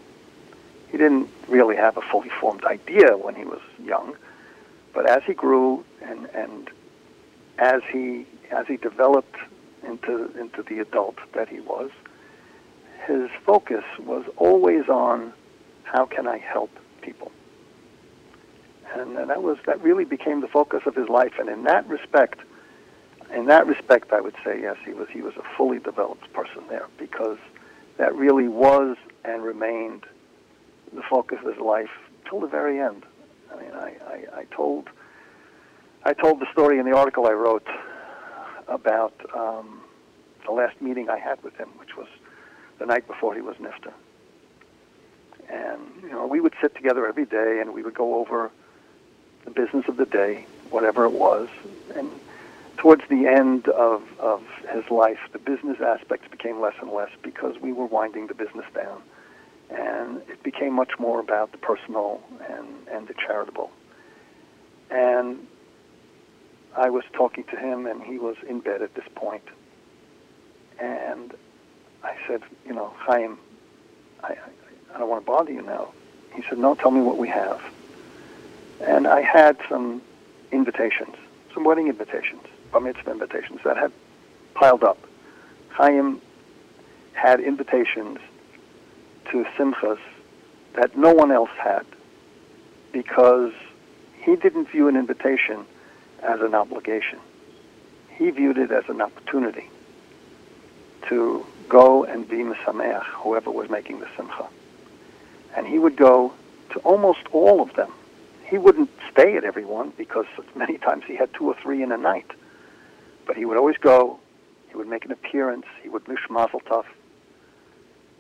He 0.90 0.98
didn't 0.98 1.30
really 1.48 1.76
have 1.76 1.98
a 1.98 2.02
fully 2.02 2.30
formed 2.30 2.64
idea 2.64 3.18
when 3.18 3.36
he 3.36 3.44
was 3.44 3.60
young, 3.84 4.16
but 4.94 5.10
as 5.10 5.24
he 5.24 5.34
grew 5.34 5.84
and 6.02 6.28
and 6.34 6.70
as 7.58 7.82
he 7.92 8.26
as 8.52 8.66
he 8.68 8.78
developed 8.78 9.36
into 9.84 10.32
into 10.40 10.64
the 10.64 10.80
adult 10.80 11.18
that 11.34 11.50
he 11.50 11.60
was, 11.60 11.92
his 13.06 13.30
focus 13.46 13.84
was 14.00 14.24
always 14.38 14.88
on 14.88 15.34
how 15.84 16.06
can 16.06 16.28
I 16.28 16.38
help 16.38 16.72
people 17.02 17.32
and, 18.96 19.18
and 19.18 19.30
that 19.30 19.44
was 19.44 19.58
that 19.66 19.82
really 19.82 20.06
became 20.06 20.42
the 20.42 20.48
focus 20.48 20.84
of 20.86 20.96
his 20.96 21.10
life. 21.10 21.34
And 21.40 21.50
in 21.50 21.64
that 21.64 21.88
respect, 21.88 22.40
in 23.36 23.46
that 23.48 23.68
respect, 23.68 24.14
I 24.14 24.22
would 24.22 24.36
say 24.44 24.62
yes, 24.62 24.78
he 24.86 24.94
was 24.94 25.10
he 25.10 25.22
was 25.22 25.36
a 25.36 25.44
fully 25.58 25.80
developed 25.80 26.32
person 26.34 26.64
there 26.70 26.88
because 26.98 27.38
that 27.98 28.16
really 28.16 28.48
was 28.48 28.98
and 29.24 29.44
remained 29.44 30.06
the 30.94 31.02
focus 31.02 31.40
of 31.42 31.54
his 31.54 31.62
life 31.62 31.90
till 32.30 32.40
the 32.40 32.48
very 32.48 32.80
end. 32.80 33.06
I 33.54 33.62
mean, 33.62 33.72
I, 33.74 33.94
I, 34.08 34.40
I 34.40 34.44
told 34.46 34.90
I 36.04 36.14
told 36.14 36.40
the 36.40 36.52
story 36.52 36.80
in 36.80 36.86
the 36.86 36.96
article 36.96 37.28
I 37.28 37.32
wrote 37.32 37.68
about 38.68 39.14
um, 39.36 39.82
the 40.46 40.52
last 40.52 40.82
meeting 40.82 41.10
I 41.10 41.20
had 41.20 41.44
with 41.44 41.56
him, 41.58 41.70
which 41.78 41.98
was 41.98 42.08
the 42.80 42.86
night 42.86 43.06
before 43.08 43.36
he 43.36 43.42
was 43.42 43.58
nifta. 43.58 43.92
And 45.50 45.82
you 46.02 46.10
know, 46.10 46.26
we 46.26 46.40
would 46.40 46.54
sit 46.62 46.74
together 46.76 47.06
every 47.06 47.26
day, 47.26 47.60
and 47.60 47.74
we 47.74 47.84
would 47.84 47.94
go 47.94 48.16
over 48.16 48.50
the 49.44 49.52
business 49.52 49.88
of 49.88 49.98
the 49.98 50.06
day, 50.06 50.46
whatever 50.70 51.06
it 51.06 51.12
was. 51.12 51.50
And 51.96 52.10
towards 52.78 53.04
the 53.10 53.28
end 53.28 53.68
of, 53.70 54.04
of 54.20 54.44
his 54.72 54.90
life, 54.90 55.20
the 55.32 55.40
business 55.40 55.80
aspects 55.82 56.28
became 56.30 56.60
less 56.62 56.76
and 56.82 56.92
less 56.92 57.10
because 57.22 57.60
we 57.62 57.74
were 57.74 57.86
winding 57.86 58.28
the 58.28 58.34
business 58.34 58.66
down. 58.74 59.02
And 59.70 60.18
it 60.30 60.44
became 60.44 60.74
much 60.74 61.00
more 61.00 61.20
about 61.20 61.52
the 61.52 61.58
personal 61.58 62.22
and, 62.50 62.68
and 62.92 63.08
the 63.08 63.14
charitable. 63.14 63.72
And 64.92 65.48
I 66.76 66.90
was 66.90 67.04
talking 67.14 67.46
to 67.46 67.56
him, 67.56 67.88
and 67.88 68.04
he 68.04 68.20
was 68.20 68.36
in 68.48 68.60
bed 68.60 68.82
at 68.82 68.94
this 68.96 69.06
point. 69.16 69.44
And 70.80 71.34
I 72.04 72.16
said, 72.28 72.44
you 72.66 72.74
know, 72.74 72.94
Chaim, 72.98 73.40
I, 74.24 74.34
I, 74.34 74.38
I 74.94 75.00
don't 75.00 75.10
want 75.10 75.26
to 75.26 75.32
bother 75.32 75.52
you 75.52 75.62
now. 75.62 75.94
He 76.34 76.44
said, 76.44 76.58
no, 76.60 76.76
tell 76.76 76.92
me 76.92 77.02
what 77.02 77.18
we 77.18 77.30
have. 77.30 77.64
And 78.82 79.08
I 79.08 79.22
had 79.22 79.58
some 79.70 80.02
invitations, 80.52 81.16
some 81.54 81.64
wedding 81.64 81.88
invitations, 81.88 82.44
bar 82.72 82.82
mitzvah 82.82 83.12
invitations 83.12 83.60
that 83.64 83.78
had 83.78 83.92
piled 84.54 84.84
up. 84.84 84.98
Chaim 85.70 86.22
had 87.14 87.40
invitations 87.40 88.20
to 89.32 89.46
simchas 89.58 90.00
that 90.74 90.98
no 90.98 91.14
one 91.14 91.32
else 91.32 91.50
had 91.58 91.86
because 92.92 93.54
he 94.22 94.36
didn't 94.36 94.70
view 94.70 94.88
an 94.88 94.96
invitation 94.96 95.66
as 96.22 96.42
an 96.42 96.54
obligation. 96.54 97.20
He 98.10 98.30
viewed 98.30 98.58
it 98.58 98.72
as 98.72 98.84
an 98.88 99.02
opportunity 99.02 99.70
to 101.10 101.46
go 101.70 102.04
and 102.04 102.28
be 102.28 102.38
Mesameach, 102.38 103.04
whoever 103.04 103.52
was 103.52 103.70
making 103.70 104.00
the 104.00 104.08
simcha. 104.16 104.48
And 105.56 105.68
he 105.68 105.80
would 105.80 105.96
go 105.96 106.34
to 106.72 106.80
almost 106.80 107.22
all 107.32 107.62
of 107.62 107.74
them 107.76 107.92
he 108.46 108.58
wouldn't 108.58 108.90
stay 109.12 109.36
at 109.38 109.44
every 109.44 109.66
one 109.66 109.92
because 109.98 110.26
many 110.56 110.78
times 110.78 111.04
he 111.08 111.16
had 111.16 111.34
two 111.34 111.48
or 111.48 111.56
three 111.62 111.82
in 111.82 111.92
a 111.92 111.98
night. 111.98 112.30
But 113.26 113.38
he 113.38 113.46
would 113.46 113.58
always 113.58 113.78
go. 113.78 114.20
He 114.70 114.78
would 114.78 114.88
make 114.88 115.06
an 115.06 115.12
appearance. 115.12 115.66
He 115.82 115.90
would 115.90 116.08
mish 116.08 116.20
mazel 116.30 116.62
tov. 116.62 116.86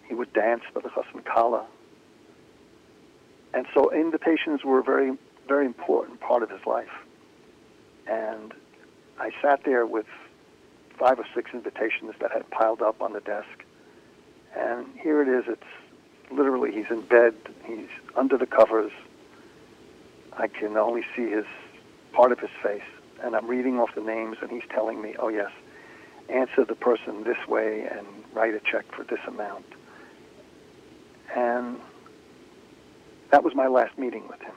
He 0.08 0.13
would 0.13 0.32
dance 0.34 0.62
for 0.74 0.82
the 0.82 0.89
chassan 0.89 1.24
kala. 1.26 1.65
And 3.54 3.65
so 3.74 3.91
invitations 3.91 4.63
were 4.63 4.80
a 4.80 4.84
very, 4.84 5.18
very 5.48 5.65
important 5.65 6.20
part 6.20 6.44
of 6.44 6.50
his 6.50 6.65
life. 6.65 6.91
And 8.08 8.54
I 9.20 9.32
sat 9.41 9.63
there 9.63 9.86
with 9.86 10.06
five 10.98 11.20
or 11.20 11.26
six 11.34 11.52
invitations 11.54 12.13
that 12.20 12.32
had 12.32 12.50
piled 12.50 12.82
up 12.82 13.02
on 13.02 13.13
the 13.13 13.22
desk. 13.22 13.63
And 14.56 14.88
here 15.00 15.22
it 15.22 15.28
is. 15.28 15.46
It's 15.48 16.32
literally 16.32 16.72
he's 16.72 16.89
in 16.89 17.02
bed. 17.02 17.36
He's 17.65 17.89
under 18.15 18.38
the 18.38 18.46
covers 18.46 18.91
I 20.38 20.48
can 20.48 20.76
only 20.78 21.04
see 21.15 21.30
his 21.30 21.46
part 22.12 22.32
of 22.32 22.39
his 22.39 22.50
face, 22.62 22.82
and 23.23 23.36
I'm 23.36 23.47
reading 23.47 23.80
off 23.80 23.93
the 23.95 24.01
names, 24.01 24.38
and 24.41 24.51
he's 24.51 24.67
telling 24.69 25.01
me, 25.01 25.15
"Oh 25.19 25.30
yes, 25.30 25.51
answer 26.30 26.65
the 26.65 26.75
person 26.75 27.23
this 27.23 27.47
way 27.47 27.88
and 27.89 28.06
write 28.34 28.54
a 28.54 28.60
check 28.60 28.86
for 28.91 29.04
this 29.04 29.19
amount." 29.28 29.65
And 31.36 31.80
that 33.32 33.43
was 33.43 33.56
my 33.56 33.67
last 33.67 33.97
meeting 33.97 34.28
with 34.28 34.41
him. 34.41 34.56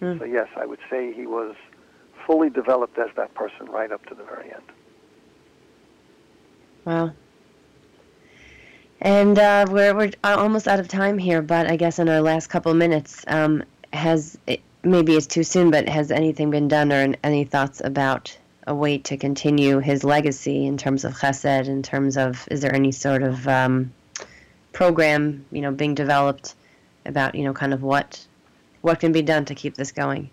Mm. 0.00 0.18
So 0.18 0.24
yes, 0.24 0.48
I 0.56 0.66
would 0.66 0.80
say 0.90 1.12
he 1.12 1.26
was 1.26 1.54
fully 2.26 2.50
developed 2.50 2.98
as 2.98 3.10
that 3.16 3.34
person 3.34 3.66
right 3.66 3.92
up 3.92 4.04
to 4.06 4.14
the 4.14 4.24
very 4.24 4.52
end. 4.52 4.62
Wow. 6.84 7.12
And 9.00 9.38
uh, 9.38 9.66
we're 9.68 9.94
we're 9.94 10.12
almost 10.24 10.68
out 10.68 10.78
of 10.78 10.88
time 10.88 11.18
here, 11.18 11.42
but 11.42 11.68
I 11.68 11.76
guess 11.76 11.98
in 11.98 12.08
our 12.08 12.20
last 12.20 12.48
couple 12.48 12.72
minutes, 12.74 13.24
um, 13.26 13.64
has 13.92 14.38
maybe 14.84 15.16
it's 15.16 15.26
too 15.26 15.42
soon, 15.42 15.70
but 15.70 15.88
has 15.88 16.10
anything 16.10 16.50
been 16.50 16.68
done 16.68 16.92
or 16.92 17.14
any 17.22 17.44
thoughts 17.44 17.80
about 17.84 18.36
a 18.66 18.74
way 18.74 18.98
to 18.98 19.16
continue 19.16 19.78
his 19.78 20.04
legacy 20.04 20.66
in 20.66 20.76
terms 20.76 21.04
of 21.04 21.14
chesed, 21.14 21.66
in 21.66 21.82
terms 21.82 22.16
of 22.16 22.46
is 22.50 22.60
there 22.60 22.74
any 22.74 22.92
sort 22.92 23.22
of 23.22 23.46
um, 23.48 23.92
program, 24.72 25.44
you 25.50 25.60
know, 25.60 25.72
being 25.72 25.94
developed 25.94 26.54
about, 27.04 27.34
you 27.34 27.44
know, 27.44 27.52
kind 27.52 27.74
of 27.74 27.82
what 27.82 28.24
what 28.82 28.98
can 28.98 29.12
be 29.12 29.22
done 29.22 29.44
to 29.44 29.54
keep 29.54 29.74
this 29.76 29.92
going? 29.92 30.28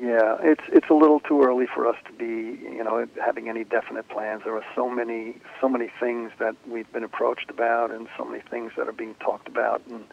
Yeah, 0.00 0.36
it's 0.42 0.64
it's 0.68 0.90
a 0.90 0.94
little 0.94 1.20
too 1.20 1.42
early 1.42 1.66
for 1.66 1.86
us 1.86 1.96
to 2.06 2.12
be, 2.12 2.60
you 2.62 2.84
know, 2.84 3.06
having 3.24 3.48
any 3.48 3.64
definite 3.64 4.08
plans. 4.08 4.42
There 4.44 4.56
are 4.56 4.64
so 4.74 4.88
many 4.88 5.36
so 5.60 5.68
many 5.68 5.90
things 5.98 6.30
that 6.38 6.54
we've 6.68 6.90
been 6.92 7.04
approached 7.04 7.50
about, 7.50 7.90
and 7.90 8.08
so 8.18 8.24
many 8.24 8.42
things 8.50 8.72
that 8.76 8.88
are 8.88 8.92
being 8.92 9.14
talked 9.16 9.48
about, 9.48 9.82
and 9.88 10.04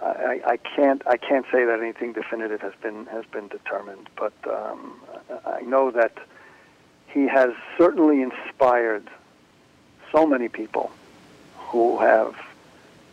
I, 0.00 0.40
I 0.46 0.56
can't 0.56 1.02
I 1.06 1.16
can't 1.16 1.46
say 1.52 1.64
that 1.64 1.80
anything 1.80 2.12
definitive 2.12 2.60
has 2.60 2.72
been 2.82 3.06
has 3.06 3.24
been 3.26 3.48
determined, 3.48 4.08
but 4.16 4.32
um, 4.50 5.00
I 5.46 5.60
know 5.62 5.90
that 5.90 6.18
he 7.06 7.28
has 7.28 7.50
certainly 7.76 8.22
inspired 8.22 9.08
so 10.10 10.26
many 10.26 10.48
people 10.48 10.90
who 11.56 11.98
have 11.98 12.34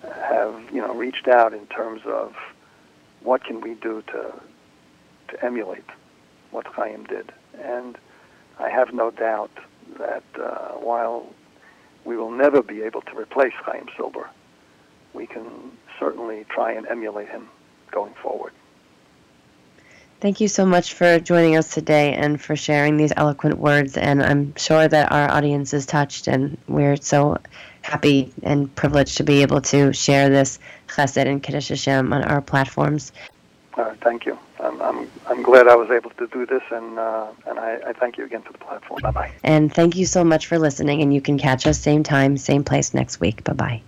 have 0.04 0.56
you 0.74 0.82
know 0.82 0.94
reached 0.94 1.28
out 1.28 1.54
in 1.54 1.66
terms 1.68 2.02
of 2.06 2.36
what 3.22 3.44
can 3.44 3.62
we 3.62 3.74
do 3.76 4.02
to 4.08 4.34
to 5.30 5.46
emulate 5.46 5.86
what 6.52 6.66
Chaim 6.68 7.04
did, 7.06 7.32
and 7.62 7.98
I 8.58 8.70
have 8.70 8.94
no 8.94 9.12
doubt 9.12 9.52
that 9.98 10.24
uh, 10.40 10.70
while 10.74 11.28
we 12.06 12.18
will 12.18 12.32
never 12.32 12.64
be 12.64 12.82
able 12.82 13.02
to 13.02 13.18
replace 13.18 13.54
Chaim 13.64 13.88
Silber, 13.96 14.30
we 15.20 15.28
can 15.28 15.46
certainly 16.00 16.46
try 16.50 16.72
and 16.72 16.88
emulate 16.88 17.28
him 17.28 17.50
going 17.92 18.14
forward. 18.24 18.54
Thank 20.22 20.42
you 20.42 20.48
so 20.48 20.66
much 20.66 20.94
for 20.94 21.20
joining 21.20 21.56
us 21.56 21.74
today 21.74 22.14
and 22.14 22.42
for 22.42 22.56
sharing 22.56 22.98
these 22.98 23.14
eloquent 23.16 23.58
words. 23.58 23.98
And 23.98 24.24
I'm 24.24 24.54
sure 24.56 24.88
that 24.88 25.12
our 25.12 25.30
audience 25.30 25.74
is 25.74 25.86
touched, 25.86 26.28
and 26.28 26.58
we're 26.68 26.98
so 26.98 27.38
happy 27.82 28.34
and 28.44 28.74
privileged 28.76 29.18
to 29.18 29.24
be 29.24 29.42
able 29.42 29.62
to 29.62 29.94
share 29.94 30.30
this 30.30 30.60
chesed 30.88 31.26
and 31.26 31.42
Kiddush 31.44 31.70
Hashem 31.70 32.12
on 32.12 32.24
our 32.24 32.42
platforms. 32.42 33.12
Uh, 33.76 33.94
thank 34.02 34.26
you. 34.26 34.38
I'm, 34.60 34.82
I'm, 34.82 35.10
I'm 35.28 35.42
glad 35.42 35.70
I 35.70 35.76
was 35.76 35.90
able 35.90 36.10
to 36.12 36.28
do 36.28 36.46
this, 36.46 36.64
and, 36.70 37.00
uh, 37.00 37.28
and 37.48 37.60
I, 37.60 37.80
I 37.88 37.94
thank 37.94 38.18
you 38.18 38.26
again 38.26 38.42
for 38.42 38.52
the 38.52 38.58
platform. 38.58 39.02
Bye 39.02 39.12
bye. 39.12 39.32
And 39.44 39.74
thank 39.74 39.96
you 39.96 40.06
so 40.06 40.26
much 40.26 40.48
for 40.48 40.60
listening, 40.60 41.02
and 41.02 41.14
you 41.14 41.22
can 41.22 41.38
catch 41.38 41.66
us 41.66 41.80
same 41.80 42.04
time, 42.04 42.36
same 42.36 42.66
place 42.66 42.94
next 42.94 43.22
week. 43.22 43.46
Bye 43.46 43.54
bye. 43.54 43.82